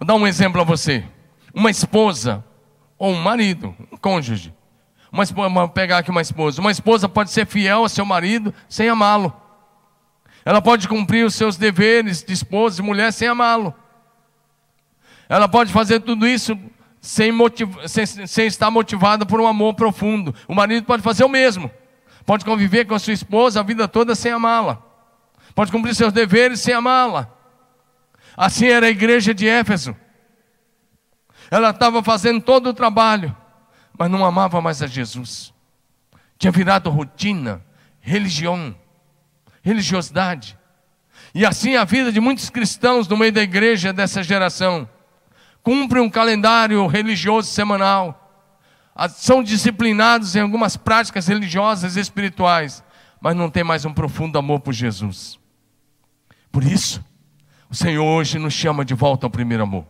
[0.03, 1.05] Vou dar um exemplo a você.
[1.55, 2.45] Uma esposa
[2.99, 4.53] ou um marido, um cônjuge.
[5.13, 6.61] Uma esposa, vou pegar aqui uma esposa.
[6.61, 9.33] Uma esposa pode ser fiel ao seu marido sem amá-lo.
[10.45, 13.73] Ela pode cumprir os seus deveres de esposa e mulher sem amá-lo.
[15.29, 16.59] Ela pode fazer tudo isso
[17.01, 17.33] sem,
[17.87, 20.35] sem, sem estar motivada por um amor profundo.
[20.49, 21.71] O marido pode fazer o mesmo.
[22.27, 24.83] Pode conviver com a sua esposa a vida toda sem amá-la.
[25.55, 27.42] Pode cumprir seus deveres sem amá-la.
[28.37, 29.97] Assim era a igreja de Éfeso.
[31.51, 33.37] Ela estava fazendo todo o trabalho,
[33.99, 35.53] mas não amava mais a Jesus.
[36.39, 37.63] Tinha virado rotina,
[38.01, 38.75] religião,
[39.63, 40.59] religiosidade.
[41.35, 44.89] E assim a vida de muitos cristãos no meio da igreja dessa geração.
[45.63, 48.23] Cumpre um calendário religioso semanal
[49.09, 52.85] são disciplinados em algumas práticas religiosas e espirituais,
[53.21, 55.39] mas não tem mais um profundo amor por Jesus.
[56.51, 57.03] Por isso,
[57.73, 59.87] o Senhor hoje nos chama de volta ao primeiro amor.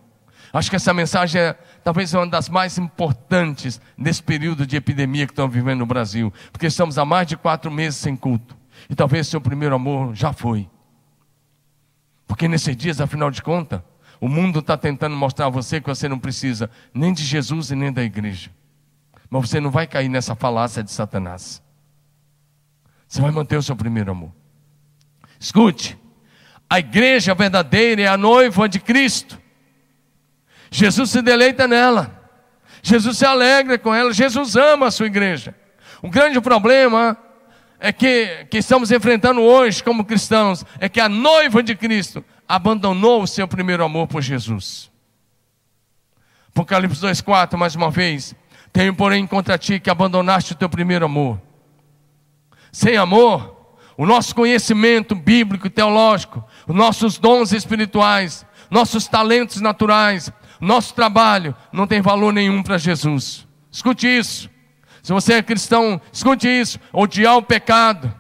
[0.53, 5.33] Acho que essa mensagem é talvez uma das mais importantes nesse período de epidemia que
[5.33, 8.57] estamos vivendo no Brasil, porque estamos há mais de quatro meses sem culto,
[8.89, 10.71] e talvez seu primeiro amor já foi.
[12.25, 13.81] Porque nesses dias, afinal de contas,
[14.21, 17.75] o mundo está tentando mostrar a você que você não precisa nem de Jesus e
[17.75, 18.53] nem da igreja.
[19.29, 21.61] Mas você não vai cair nessa falácia de Satanás.
[23.09, 24.31] Você vai manter o seu primeiro amor.
[25.41, 25.99] Escute,
[26.73, 29.39] a igreja verdadeira é a noiva de Cristo.
[30.71, 32.19] Jesus se deleita nela.
[32.83, 34.11] Jesus se alegra com ela.
[34.11, 35.55] Jesus ama a sua igreja.
[36.01, 37.15] O grande problema
[37.79, 43.23] é que, que estamos enfrentando hoje como cristãos é que a noiva de Cristo abandonou
[43.23, 44.91] o seu primeiro amor por Jesus.
[46.49, 48.35] Apocalipse 2,4, mais uma vez.
[48.73, 51.39] Tenho, porém, contra ti que abandonaste o teu primeiro amor.
[52.73, 53.63] Sem amor,
[53.97, 61.87] o nosso conhecimento bíblico e teológico, nossos dons espirituais, nossos talentos naturais, nosso trabalho não
[61.87, 63.47] tem valor nenhum para Jesus.
[63.71, 64.49] Escute isso.
[65.03, 66.79] Se você é cristão, escute isso.
[66.93, 68.15] Odiar o pecado,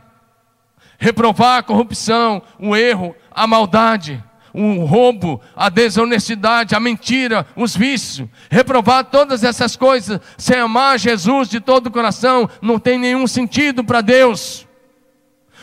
[0.98, 4.22] reprovar a corrupção, o erro, a maldade,
[4.52, 11.48] o roubo, a desonestidade, a mentira, os vícios, reprovar todas essas coisas, sem amar Jesus
[11.48, 14.66] de todo o coração, não tem nenhum sentido para Deus.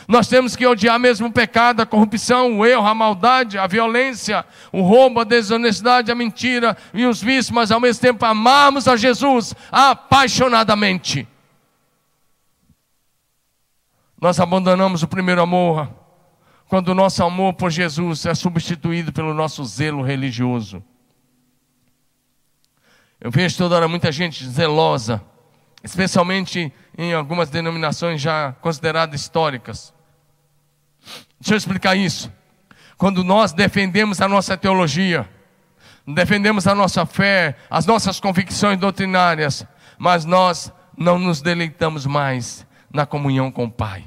[0.10, 4.43] Nós temos que odiar mesmo o pecado, a corrupção, o erro, a maldade, a violência,
[4.72, 8.97] o roubo, a desonestidade, a mentira e os vícios, mas ao mesmo tempo amarmos a
[8.97, 11.28] Jesus apaixonadamente.
[14.20, 15.88] Nós abandonamos o primeiro amor
[16.68, 20.84] quando o nosso amor por Jesus é substituído pelo nosso zelo religioso.
[23.22, 25.24] Eu vejo toda hora muita gente zelosa
[25.84, 29.93] especialmente em algumas denominações já consideradas históricas.
[31.39, 32.32] Deixa eu explicar isso.
[32.97, 35.30] Quando nós defendemos a nossa teologia,
[36.06, 39.66] defendemos a nossa fé, as nossas convicções doutrinárias,
[39.97, 44.04] mas nós não nos deleitamos mais na comunhão com o Pai.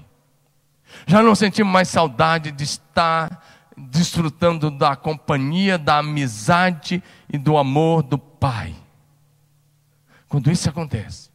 [1.07, 3.43] Já não sentimos mais saudade de estar
[3.76, 8.74] desfrutando da companhia, da amizade e do amor do Pai.
[10.28, 11.30] Quando isso acontece,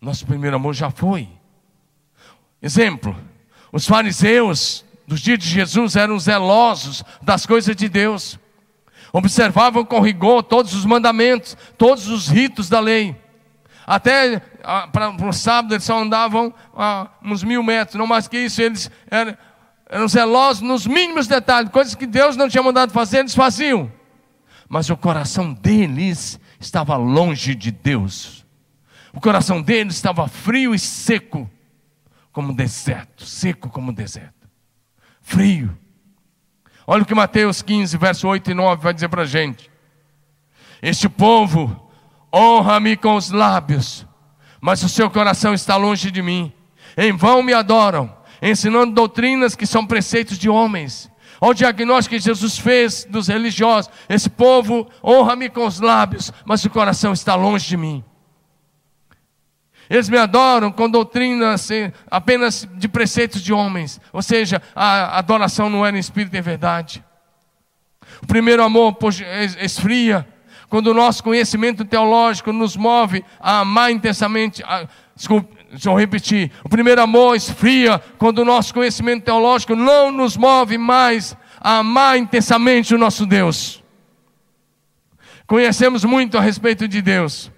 [0.00, 1.28] nosso primeiro amor já foi.
[2.60, 3.16] Exemplo:
[3.72, 8.38] os fariseus dos dias de Jesus eram zelosos das coisas de Deus,
[9.12, 13.16] observavam com rigor todos os mandamentos, todos os ritos da lei.
[13.86, 14.40] Até
[14.92, 18.90] para o sábado eles só andavam a uns mil metros, não mais que isso, eles
[19.10, 19.36] eram,
[19.88, 23.90] eram zelosos nos mínimos detalhes, coisas que Deus não tinha mandado fazer, eles faziam.
[24.68, 28.46] Mas o coração deles estava longe de Deus.
[29.12, 31.50] O coração deles estava frio e seco,
[32.32, 34.48] como deserto, seco como deserto.
[35.20, 35.76] Frio.
[36.86, 39.70] Olha o que Mateus 15, verso 8 e 9 vai dizer para a gente.
[40.80, 41.90] Este povo
[42.34, 44.06] honra-me com os lábios,
[44.60, 46.52] mas o seu coração está longe de mim.
[46.96, 51.10] Em vão me adoram, ensinando doutrinas que são preceitos de homens.
[51.40, 56.64] Olha o diagnóstico que Jesus fez dos religiosos: esse povo honra-me com os lábios, mas
[56.64, 58.04] o coração está longe de mim.
[59.92, 61.68] Eles me adoram com doutrinas
[62.10, 66.40] apenas de preceitos de homens, ou seja, a adoração não era em espírito e em
[66.40, 67.04] verdade.
[68.22, 68.96] O primeiro amor
[69.60, 70.26] esfria,
[70.70, 76.50] quando o nosso conhecimento teológico nos move a amar intensamente, a, desculpe, deixa eu repetir,
[76.64, 82.16] o primeiro amor esfria quando o nosso conhecimento teológico não nos move mais a amar
[82.16, 83.84] intensamente o nosso Deus.
[85.46, 87.52] Conhecemos muito a respeito de Deus,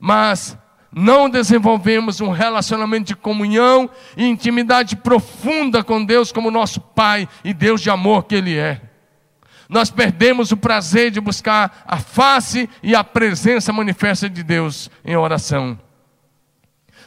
[0.00, 0.56] mas
[0.92, 7.54] não desenvolvemos um relacionamento de comunhão e intimidade profunda com Deus como nosso Pai e
[7.54, 8.90] Deus de amor que Ele é
[9.70, 15.14] nós perdemos o prazer de buscar a face e a presença manifesta de Deus em
[15.14, 15.78] oração.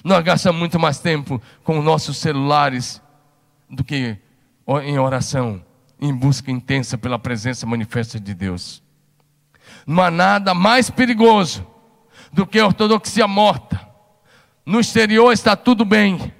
[0.01, 3.01] Nós gastamos muito mais tempo com nossos celulares
[3.69, 4.17] do que
[4.85, 5.61] em oração,
[5.99, 8.81] em busca intensa pela presença manifesta de Deus.
[9.85, 11.67] Não há nada mais perigoso
[12.33, 13.79] do que a ortodoxia morta.
[14.65, 16.33] No exterior está tudo bem,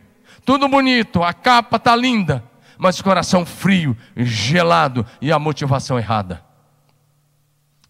[0.45, 2.43] tudo bonito, a capa está linda,
[2.77, 6.43] mas o coração frio, gelado e a motivação errada.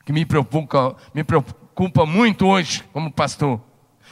[0.06, 3.62] Que me preocupa, me preocupa muito hoje, como pastor,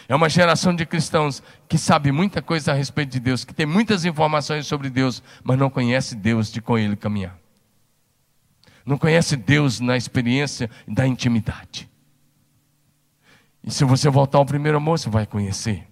[0.08, 3.66] é uma geração de cristãos que sabe muita coisa a respeito de Deus, que tem
[3.66, 7.38] muitas informações sobre Deus, mas não conhece Deus de com Ele caminhar.
[8.86, 11.91] Não conhece Deus na experiência da intimidade.
[13.72, 15.88] Se você voltar ao primeiro amor, você vai conhecer.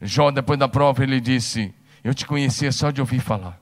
[0.00, 3.60] Jó, depois da prova, ele disse: eu te conhecia só de ouvir falar,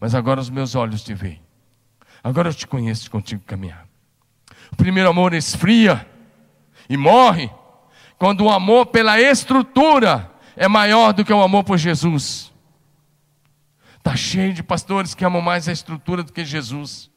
[0.00, 1.40] mas agora os meus olhos te veem.
[2.22, 3.86] Agora eu te conheço contigo caminhar.
[4.72, 6.04] O primeiro amor esfria
[6.88, 7.48] e morre
[8.18, 12.52] quando o amor pela estrutura é maior do que o amor por Jesus.
[13.96, 17.10] Está cheio de pastores que amam mais a estrutura do que Jesus.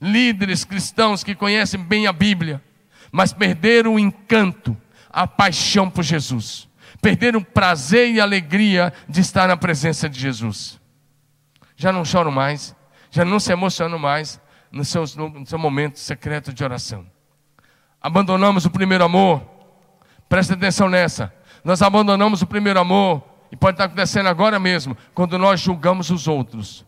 [0.00, 2.62] Líderes cristãos que conhecem bem a Bíblia,
[3.10, 4.76] mas perderam o encanto,
[5.10, 10.78] a paixão por Jesus perderam o prazer e alegria de estar na presença de Jesus.
[11.76, 12.74] Já não choram mais,
[13.10, 14.40] já não se emocionam mais
[14.70, 17.06] no seu, no seu momento secreto de oração.
[18.00, 19.42] Abandonamos o primeiro amor,
[20.28, 21.32] presta atenção nessa.
[21.64, 26.28] Nós abandonamos o primeiro amor, e pode estar acontecendo agora mesmo, quando nós julgamos os
[26.28, 26.86] outros,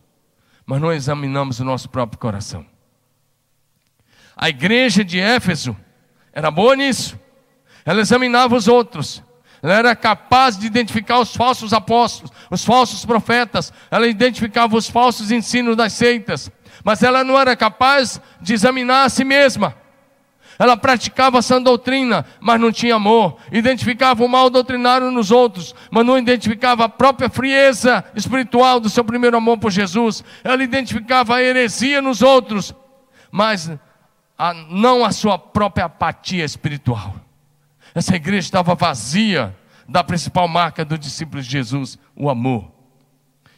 [0.65, 2.65] mas não examinamos o nosso próprio coração.
[4.35, 5.75] A igreja de Éfeso
[6.33, 7.19] era boa nisso,
[7.85, 9.23] ela examinava os outros,
[9.61, 15.31] ela era capaz de identificar os falsos apóstolos, os falsos profetas, ela identificava os falsos
[15.31, 16.51] ensinos das seitas,
[16.83, 19.75] mas ela não era capaz de examinar a si mesma.
[20.59, 23.37] Ela praticava essa doutrina, mas não tinha amor.
[23.51, 29.03] Identificava o mal doutrinário nos outros, mas não identificava a própria frieza espiritual do seu
[29.03, 30.23] primeiro amor por Jesus.
[30.43, 32.73] Ela identificava a heresia nos outros,
[33.31, 33.71] mas
[34.43, 37.15] a, não a sua própria apatia espiritual.
[37.95, 39.55] Essa igreja estava vazia
[39.87, 42.69] da principal marca do discípulo de Jesus, o amor.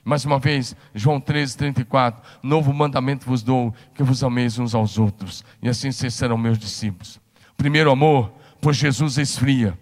[0.03, 2.21] Mais uma vez, João 13, 34.
[2.43, 6.59] Novo mandamento vos dou, que vos ameis uns aos outros, e assim vocês serão meus
[6.59, 7.19] discípulos.
[7.57, 8.31] Primeiro amor,
[8.61, 9.75] por Jesus esfria.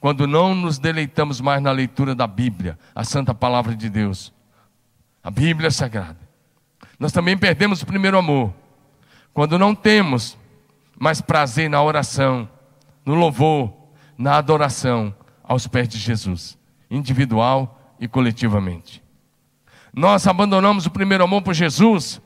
[0.00, 4.32] Quando não nos deleitamos mais na leitura da Bíblia, a santa palavra de Deus,
[5.22, 6.18] a Bíblia sagrada.
[6.98, 8.52] Nós também perdemos o primeiro amor.
[9.32, 10.36] Quando não temos
[10.98, 12.48] mais prazer na oração,
[13.04, 13.72] no louvor,
[14.16, 16.58] na adoração aos pés de Jesus,
[16.90, 19.02] individual e coletivamente.
[19.92, 22.20] Nós abandonamos o primeiro amor por Jesus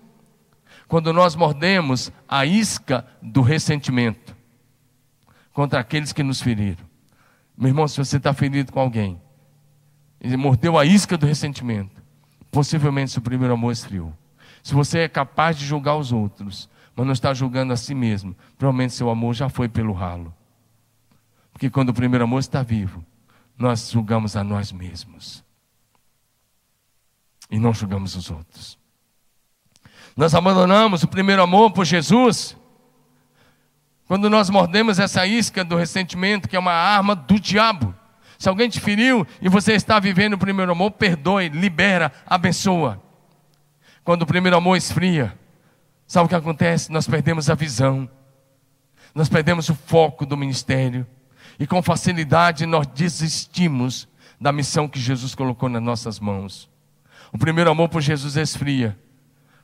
[0.88, 4.36] quando nós mordemos a isca do ressentimento
[5.52, 6.84] contra aqueles que nos feriram.
[7.56, 9.20] Meu irmão, se você está ferido com alguém,
[10.20, 12.02] ele mordeu a isca do ressentimento,
[12.50, 14.12] possivelmente seu primeiro amor esfriou.
[14.62, 18.36] Se você é capaz de julgar os outros, mas não está julgando a si mesmo,
[18.58, 20.34] provavelmente seu amor já foi pelo ralo.
[21.52, 23.04] Porque quando o primeiro amor está vivo,
[23.56, 25.44] nós julgamos a nós mesmos.
[27.50, 28.78] E não julgamos os outros.
[30.16, 32.56] Nós abandonamos o primeiro amor por Jesus.
[34.06, 37.94] Quando nós mordemos essa isca do ressentimento, que é uma arma do diabo.
[38.38, 43.00] Se alguém te feriu e você está vivendo o primeiro amor, perdoe, libera, abençoa.
[44.02, 45.38] Quando o primeiro amor esfria,
[46.12, 46.92] sabe o que acontece?
[46.92, 48.06] Nós perdemos a visão,
[49.14, 51.06] nós perdemos o foco do ministério,
[51.58, 54.06] e com facilidade nós desistimos
[54.38, 56.68] da missão que Jesus colocou nas nossas mãos.
[57.32, 58.98] O primeiro amor por Jesus esfria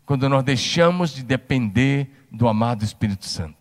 [0.07, 3.59] quando nós deixamos de depender do amado Espírito Santo.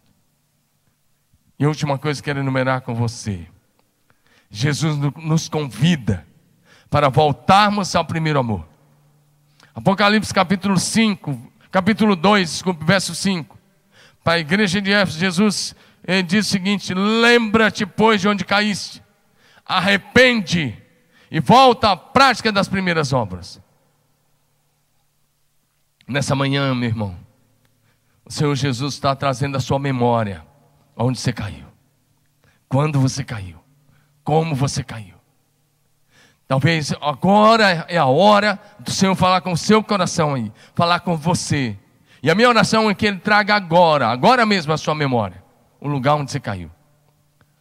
[1.59, 3.47] E a última coisa que quero enumerar com você.
[4.49, 6.25] Jesus nos convida
[6.89, 8.65] para voltarmos ao primeiro amor.
[9.75, 13.57] Apocalipse capítulo 5, capítulo 2, desculpe, verso 5.
[14.24, 15.76] Para a igreja de Éfeso, Jesus
[16.26, 19.01] diz o seguinte: Lembra-te, pois, de onde caíste,
[19.65, 20.78] arrepende
[21.30, 23.61] e volta à prática das primeiras obras.
[26.07, 27.18] Nessa manhã, meu irmão,
[28.24, 30.45] o Senhor Jesus está trazendo a sua memória
[30.95, 31.68] onde você caiu,
[32.68, 33.59] quando você caiu,
[34.24, 35.16] como você caiu.
[36.47, 41.17] Talvez agora é a hora do Senhor falar com o seu coração aí, falar com
[41.17, 41.77] você.
[42.23, 45.43] E a minha oração é que Ele traga agora, agora mesmo a sua memória,
[45.81, 46.71] o lugar onde você caiu,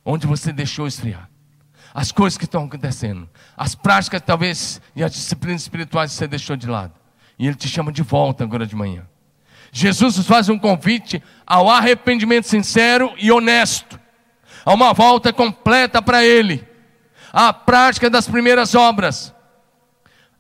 [0.05, 1.28] onde você deixou esfriar,
[1.93, 6.55] as coisas que estão acontecendo, as práticas talvez e as disciplinas espirituais que você deixou
[6.55, 6.93] de lado.
[7.37, 9.05] E Ele te chama de volta agora de manhã.
[9.72, 13.99] Jesus nos faz um convite ao arrependimento sincero e honesto,
[14.64, 16.76] a uma volta completa para Ele
[17.37, 19.34] a prática das primeiras obras.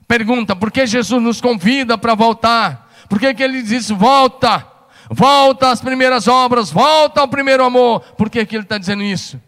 [0.08, 2.90] Pergunta: por que Jesus nos convida para voltar?
[3.06, 4.66] Por que, que ele diz volta?
[5.10, 8.00] Volta às primeiras obras, volta ao primeiro amor.
[8.16, 9.40] Por que, que ele está dizendo isso?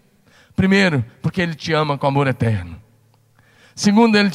[0.54, 2.78] Primeiro, porque ele te ama com amor eterno.
[3.74, 4.30] Segundo, ele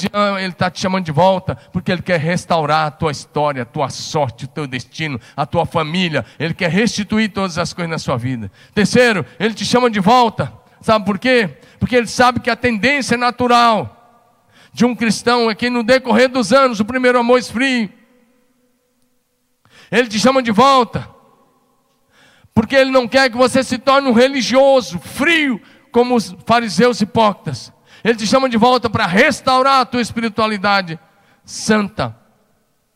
[0.48, 4.46] está te chamando de volta porque ele quer restaurar a tua história, a tua sorte,
[4.46, 6.26] o teu destino, a tua família.
[6.40, 8.52] Ele quer restituir todas as coisas na sua vida.
[8.74, 10.63] Terceiro, ele te chama de volta.
[10.84, 11.58] Sabe por quê?
[11.84, 14.32] porque ele sabe que a tendência natural
[14.72, 17.94] de um cristão é que no decorrer dos anos o primeiro amor esfrie.
[19.92, 21.10] Ele te chama de volta,
[22.54, 25.62] porque ele não quer que você se torne um religioso, frio,
[25.92, 27.74] como os fariseus hipócritas.
[28.02, 30.98] Ele te chama de volta para restaurar a tua espiritualidade
[31.44, 32.18] santa,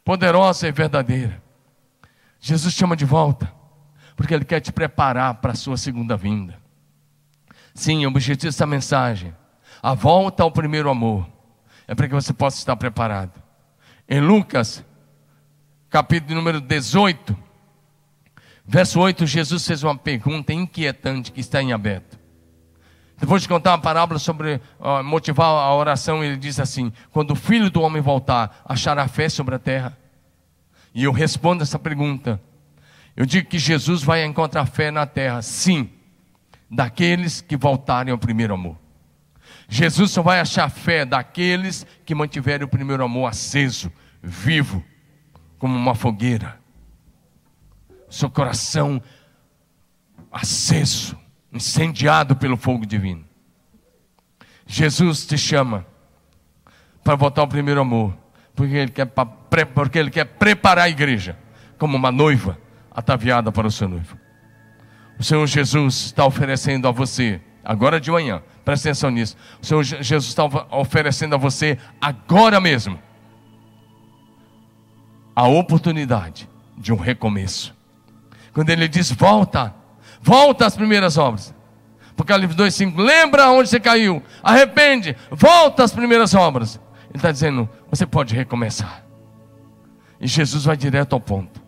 [0.06, 1.44] poderosa e verdadeira.
[2.40, 3.54] Jesus te chama de volta,
[4.16, 6.67] porque ele quer te preparar para a sua segunda vinda.
[7.78, 9.36] Sim, o objetivo dessa mensagem,
[9.84, 11.30] a volta ao primeiro amor,
[11.88, 13.40] é para que você possa estar preparado.
[14.10, 14.84] Em Lucas,
[15.88, 17.38] capítulo número 18,
[18.66, 22.18] verso 8, Jesus fez uma pergunta inquietante que está em aberto.
[23.16, 27.36] Depois de contar uma parábola sobre uh, motivar a oração, ele diz assim: Quando o
[27.36, 29.96] filho do homem voltar, achará fé sobre a terra?
[30.96, 32.42] E eu respondo essa pergunta.
[33.16, 35.92] Eu digo que Jesus vai encontrar fé na terra, sim,
[36.70, 38.78] daqueles que voltarem ao primeiro amor.
[39.70, 43.92] Jesus só vai achar fé daqueles que mantiverem o primeiro amor aceso,
[44.22, 44.84] vivo,
[45.58, 46.60] como uma fogueira.
[48.10, 49.02] Seu coração
[50.32, 51.18] aceso,
[51.52, 53.26] incendiado pelo fogo divino.
[54.66, 55.86] Jesus te chama
[57.04, 58.18] para voltar ao primeiro amor,
[58.54, 59.06] porque ele quer,
[59.74, 61.38] porque ele quer preparar a igreja
[61.78, 62.58] como uma noiva
[62.92, 64.18] ataviada para o seu noivo.
[65.20, 69.36] O Senhor Jesus está oferecendo a você, agora de manhã, presta atenção nisso.
[69.62, 73.00] O Senhor Jesus está oferecendo a você, agora mesmo,
[75.36, 77.76] a oportunidade de um recomeço.
[78.54, 79.74] Quando ele diz: volta,
[80.22, 81.54] volta às primeiras obras.
[82.12, 86.80] Apocalipse 2,5: lembra onde você caiu, arrepende, volta às primeiras obras.
[87.10, 89.04] Ele está dizendo: você pode recomeçar.
[90.20, 91.62] E Jesus vai direto ao ponto.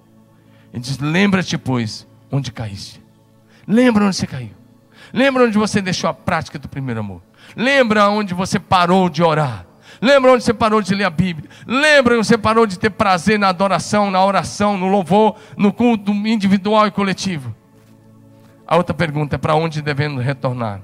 [0.74, 2.99] Ele diz: lembra-te, pois, onde caíste.
[3.70, 4.50] Lembra onde você caiu.
[5.14, 7.22] Lembra onde você deixou a prática do primeiro amor.
[7.56, 9.68] Lembra onde você parou de orar.
[10.02, 11.48] Lembra onde você parou de ler a Bíblia.
[11.68, 16.12] Lembra onde você parou de ter prazer na adoração, na oração, no louvor, no culto
[16.12, 17.56] individual e coletivo.
[18.68, 20.82] A outra pergunta é: para onde devemos retornar?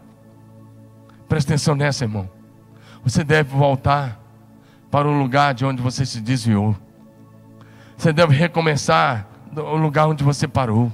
[1.28, 2.30] Presta atenção nessa, irmão.
[3.04, 4.20] Você deve voltar
[4.92, 6.76] para o lugar de onde você se desviou.
[7.98, 10.92] Você deve recomeçar o lugar onde você parou.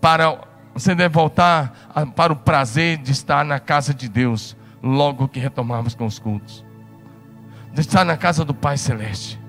[0.00, 5.40] Para você deve voltar para o prazer de estar na casa de Deus, logo que
[5.40, 6.64] retomarmos com os cultos.
[7.72, 9.40] De estar na casa do Pai Celeste.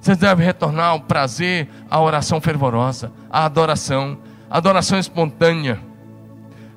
[0.00, 5.80] Você deve retornar ao prazer, à oração fervorosa, à adoração, à adoração espontânea.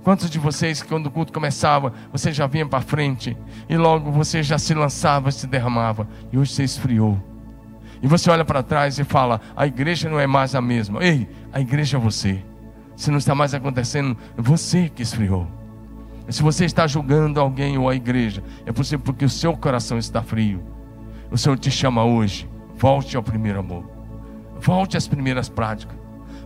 [0.03, 4.41] Quantos de vocês, quando o culto começava, você já vinha para frente e logo você
[4.41, 7.21] já se lançava, se derramava, e hoje você esfriou.
[8.01, 11.03] E você olha para trás e fala: a igreja não é mais a mesma.
[11.03, 12.43] Ei, a igreja é você.
[12.99, 15.47] Se não está mais acontecendo, você que esfriou.
[16.27, 20.21] Se você está julgando alguém ou a igreja, é possível porque o seu coração está
[20.21, 20.61] frio.
[21.31, 22.45] O Senhor te chama hoje.
[22.75, 23.89] Volte ao primeiro amor.
[24.59, 25.95] Volte às primeiras práticas.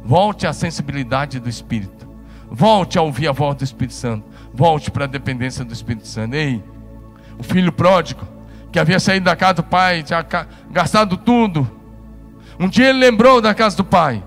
[0.06, 2.08] Volte à sensibilidade do Espírito.
[2.52, 4.24] Volte a ouvir a voz do Espírito Santo.
[4.54, 6.36] Volte para a dependência do Espírito Santo.
[6.36, 6.64] Ei,
[7.40, 8.28] o filho pródigo
[8.72, 10.24] que havia saído da casa do pai, tinha
[10.70, 11.68] gastado tudo.
[12.60, 14.24] Um dia ele lembrou da casa do pai.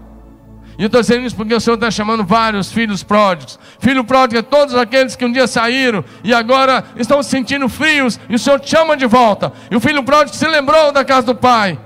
[0.78, 3.58] E eu estou dizendo isso porque o Senhor está chamando vários filhos pródigos.
[3.78, 8.20] Filho pródigo é todos aqueles que um dia saíram e agora estão se sentindo frios.
[8.28, 9.52] E o Senhor te chama de volta.
[9.70, 11.78] E o filho pródigo se lembrou da casa do pai.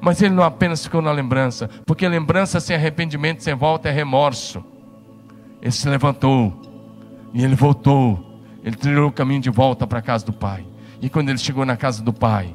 [0.00, 4.64] Mas ele não apenas ficou na lembrança, porque lembrança sem arrependimento, sem volta é remorso.
[5.62, 6.58] Ele se levantou
[7.32, 8.26] e ele voltou.
[8.64, 10.66] Ele trilhou o caminho de volta para a casa do pai.
[11.00, 12.54] E quando ele chegou na casa do pai,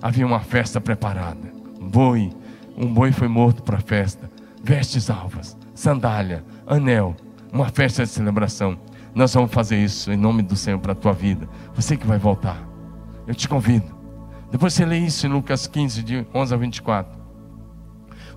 [0.00, 1.52] havia uma festa preparada.
[1.80, 2.32] Um boi,
[2.76, 4.30] um boi foi morto para a festa.
[4.64, 7.14] Vestes alvas, sandália, anel,
[7.52, 8.78] uma festa de celebração.
[9.14, 11.46] Nós vamos fazer isso em nome do Senhor para a tua vida.
[11.74, 12.66] Você que vai voltar.
[13.26, 13.94] Eu te convido.
[14.50, 17.18] Depois você lê isso em Lucas 15, de 11 a 24.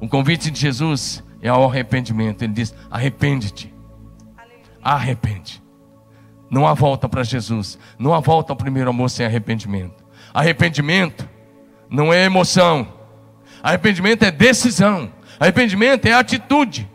[0.01, 2.41] O convite de Jesus é ao arrependimento.
[2.41, 3.73] Ele diz: arrepende-te.
[4.83, 5.63] Arrepende.
[6.49, 7.79] Não há volta para Jesus.
[7.97, 10.05] Não há volta ao primeiro amor sem arrependimento.
[10.33, 11.27] Arrependimento
[11.89, 12.85] não é emoção.
[13.63, 15.09] Arrependimento é decisão.
[15.39, 16.89] Arrependimento é atitude.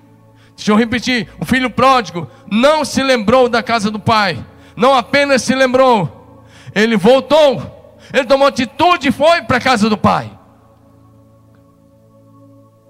[0.57, 4.45] Deixa eu repetir: o filho pródigo não se lembrou da casa do pai.
[4.77, 7.81] Não apenas se lembrou, ele voltou.
[8.13, 10.31] Ele tomou atitude e foi para a casa do pai.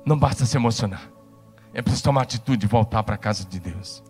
[0.04, 1.02] Não basta se emocionar.
[1.72, 4.02] É preciso tomar atitude e voltar para a casa de Deus.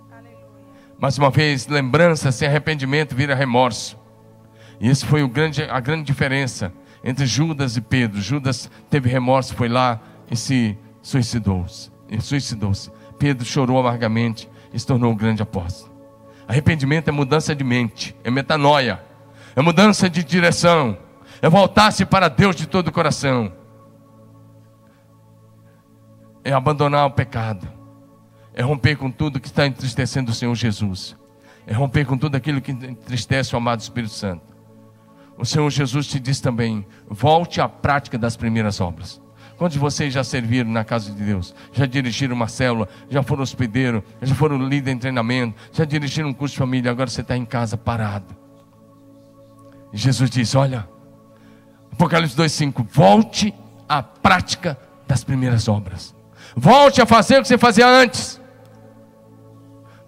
[0.99, 3.99] Mais uma vez, lembrança sem arrependimento vira remorso.
[4.81, 6.73] E esse foi grande, a grande diferença
[7.05, 8.21] entre Judas e Pedro.
[8.21, 11.91] Judas teve remorso, foi lá e se suicidou-se.
[12.21, 12.91] Suicidou-se.
[13.19, 15.93] Pedro chorou amargamente e se tornou grande apóstolo.
[16.47, 19.03] Arrependimento é mudança de mente, é metanoia,
[19.55, 20.99] é mudança de direção,
[21.41, 23.53] é voltar-se para Deus de todo o coração,
[26.45, 27.83] é abandonar o pecado
[28.55, 31.17] é romper com tudo que está entristecendo o Senhor Jesus.
[31.67, 34.43] É romper com tudo aquilo que entristece o amado Espírito Santo.
[35.39, 39.22] O Senhor Jesus te diz também: volte à prática das primeiras obras.
[39.63, 41.55] Quantos de vocês já serviram na casa de Deus?
[41.73, 42.89] Já dirigiram uma célula?
[43.09, 44.03] Já foram hospedeiro?
[44.21, 45.55] Já foram líder em treinamento?
[45.73, 46.91] Já dirigiram um curso de família?
[46.91, 48.35] Agora você está em casa parado.
[49.93, 50.89] E Jesus diz: Olha,
[51.93, 53.55] Apocalipse 2,5: volte
[53.89, 56.13] à prática das primeiras obras.
[56.57, 58.41] Volte a fazer o que você fazia antes.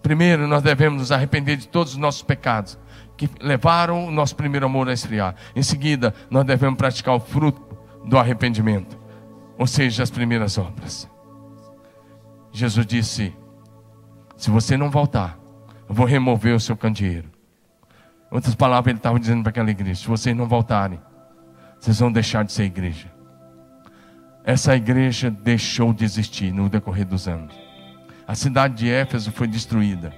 [0.02, 2.76] Primeiro, nós devemos nos arrepender de todos os nossos pecados
[3.16, 5.36] que levaram o nosso primeiro amor a esfriar.
[5.55, 7.62] Em seguida, nós devemos praticar o fruto
[8.05, 9.03] do arrependimento,
[9.64, 11.08] ou seja, as primeiras obras.
[12.52, 13.34] Jesus disse:
[14.36, 15.38] Se você não voltar,
[15.88, 17.30] eu vou remover o seu candeeiro.
[18.30, 21.00] Outras palavras, ele estava dizendo para aquela igreja: Se vocês não voltarem,
[21.80, 23.10] vocês vão deixar de ser igreja.
[24.44, 27.58] Essa igreja deixou de existir no decorrer dos anos.
[28.28, 30.12] A cidade de Éfeso foi destruída.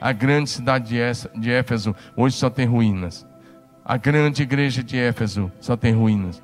[0.00, 0.96] A grande cidade
[1.34, 3.26] de Éfeso hoje só tem ruínas.
[3.84, 6.42] A grande igreja de Éfeso só tem ruínas.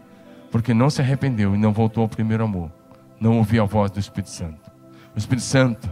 [0.52, 2.70] Porque não se arrependeu e não voltou ao primeiro amor.
[3.18, 4.70] Não ouviu a voz do Espírito Santo.
[5.14, 5.90] O Espírito Santo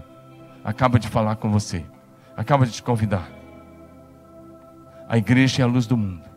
[0.63, 1.83] acaba de falar com você.
[2.37, 3.27] Acaba de te convidar.
[5.09, 6.29] A igreja é a luz do mundo.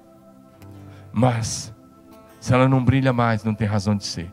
[1.12, 1.74] Mas,
[2.40, 4.32] se ela não brilha mais, não tem razão de ser.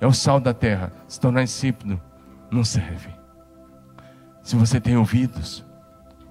[0.00, 0.90] É o sal da terra.
[1.06, 2.00] Se tornar insípido,
[2.50, 3.10] não serve.
[4.42, 5.62] Se você tem ouvidos,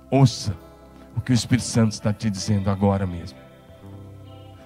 [0.09, 0.55] ouça
[1.15, 3.38] o que o Espírito Santo está te dizendo agora mesmo.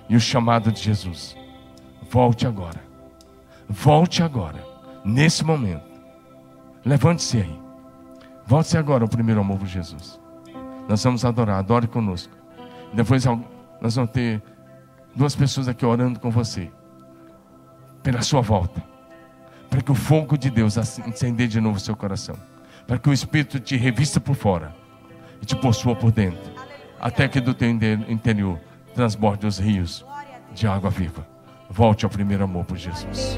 [0.08, 1.36] E o chamado de Jesus.
[2.10, 2.82] Volte agora.
[3.70, 4.64] Volte agora.
[5.04, 5.86] Nesse momento.
[6.86, 7.60] Levante-se aí.
[8.46, 10.20] Volte-se agora ao primeiro amor de Jesus.
[10.88, 11.60] Nós vamos adorar.
[11.60, 12.34] Adore conosco.
[12.94, 13.26] Depois
[13.82, 14.42] nós vamos ter
[15.16, 16.72] duas pessoas aqui orando com você.
[18.02, 18.84] Pela sua volta.
[19.70, 22.36] Para que o fogo de Deus acender de novo o seu coração
[22.88, 24.74] para que o Espírito te revista por fora
[25.42, 26.56] e te possua por dentro.
[27.00, 28.60] até que do teu interior
[28.96, 30.04] transborde os rios
[30.56, 31.28] de água viva.
[31.70, 33.38] Volte ao primeiro amor por Jesus.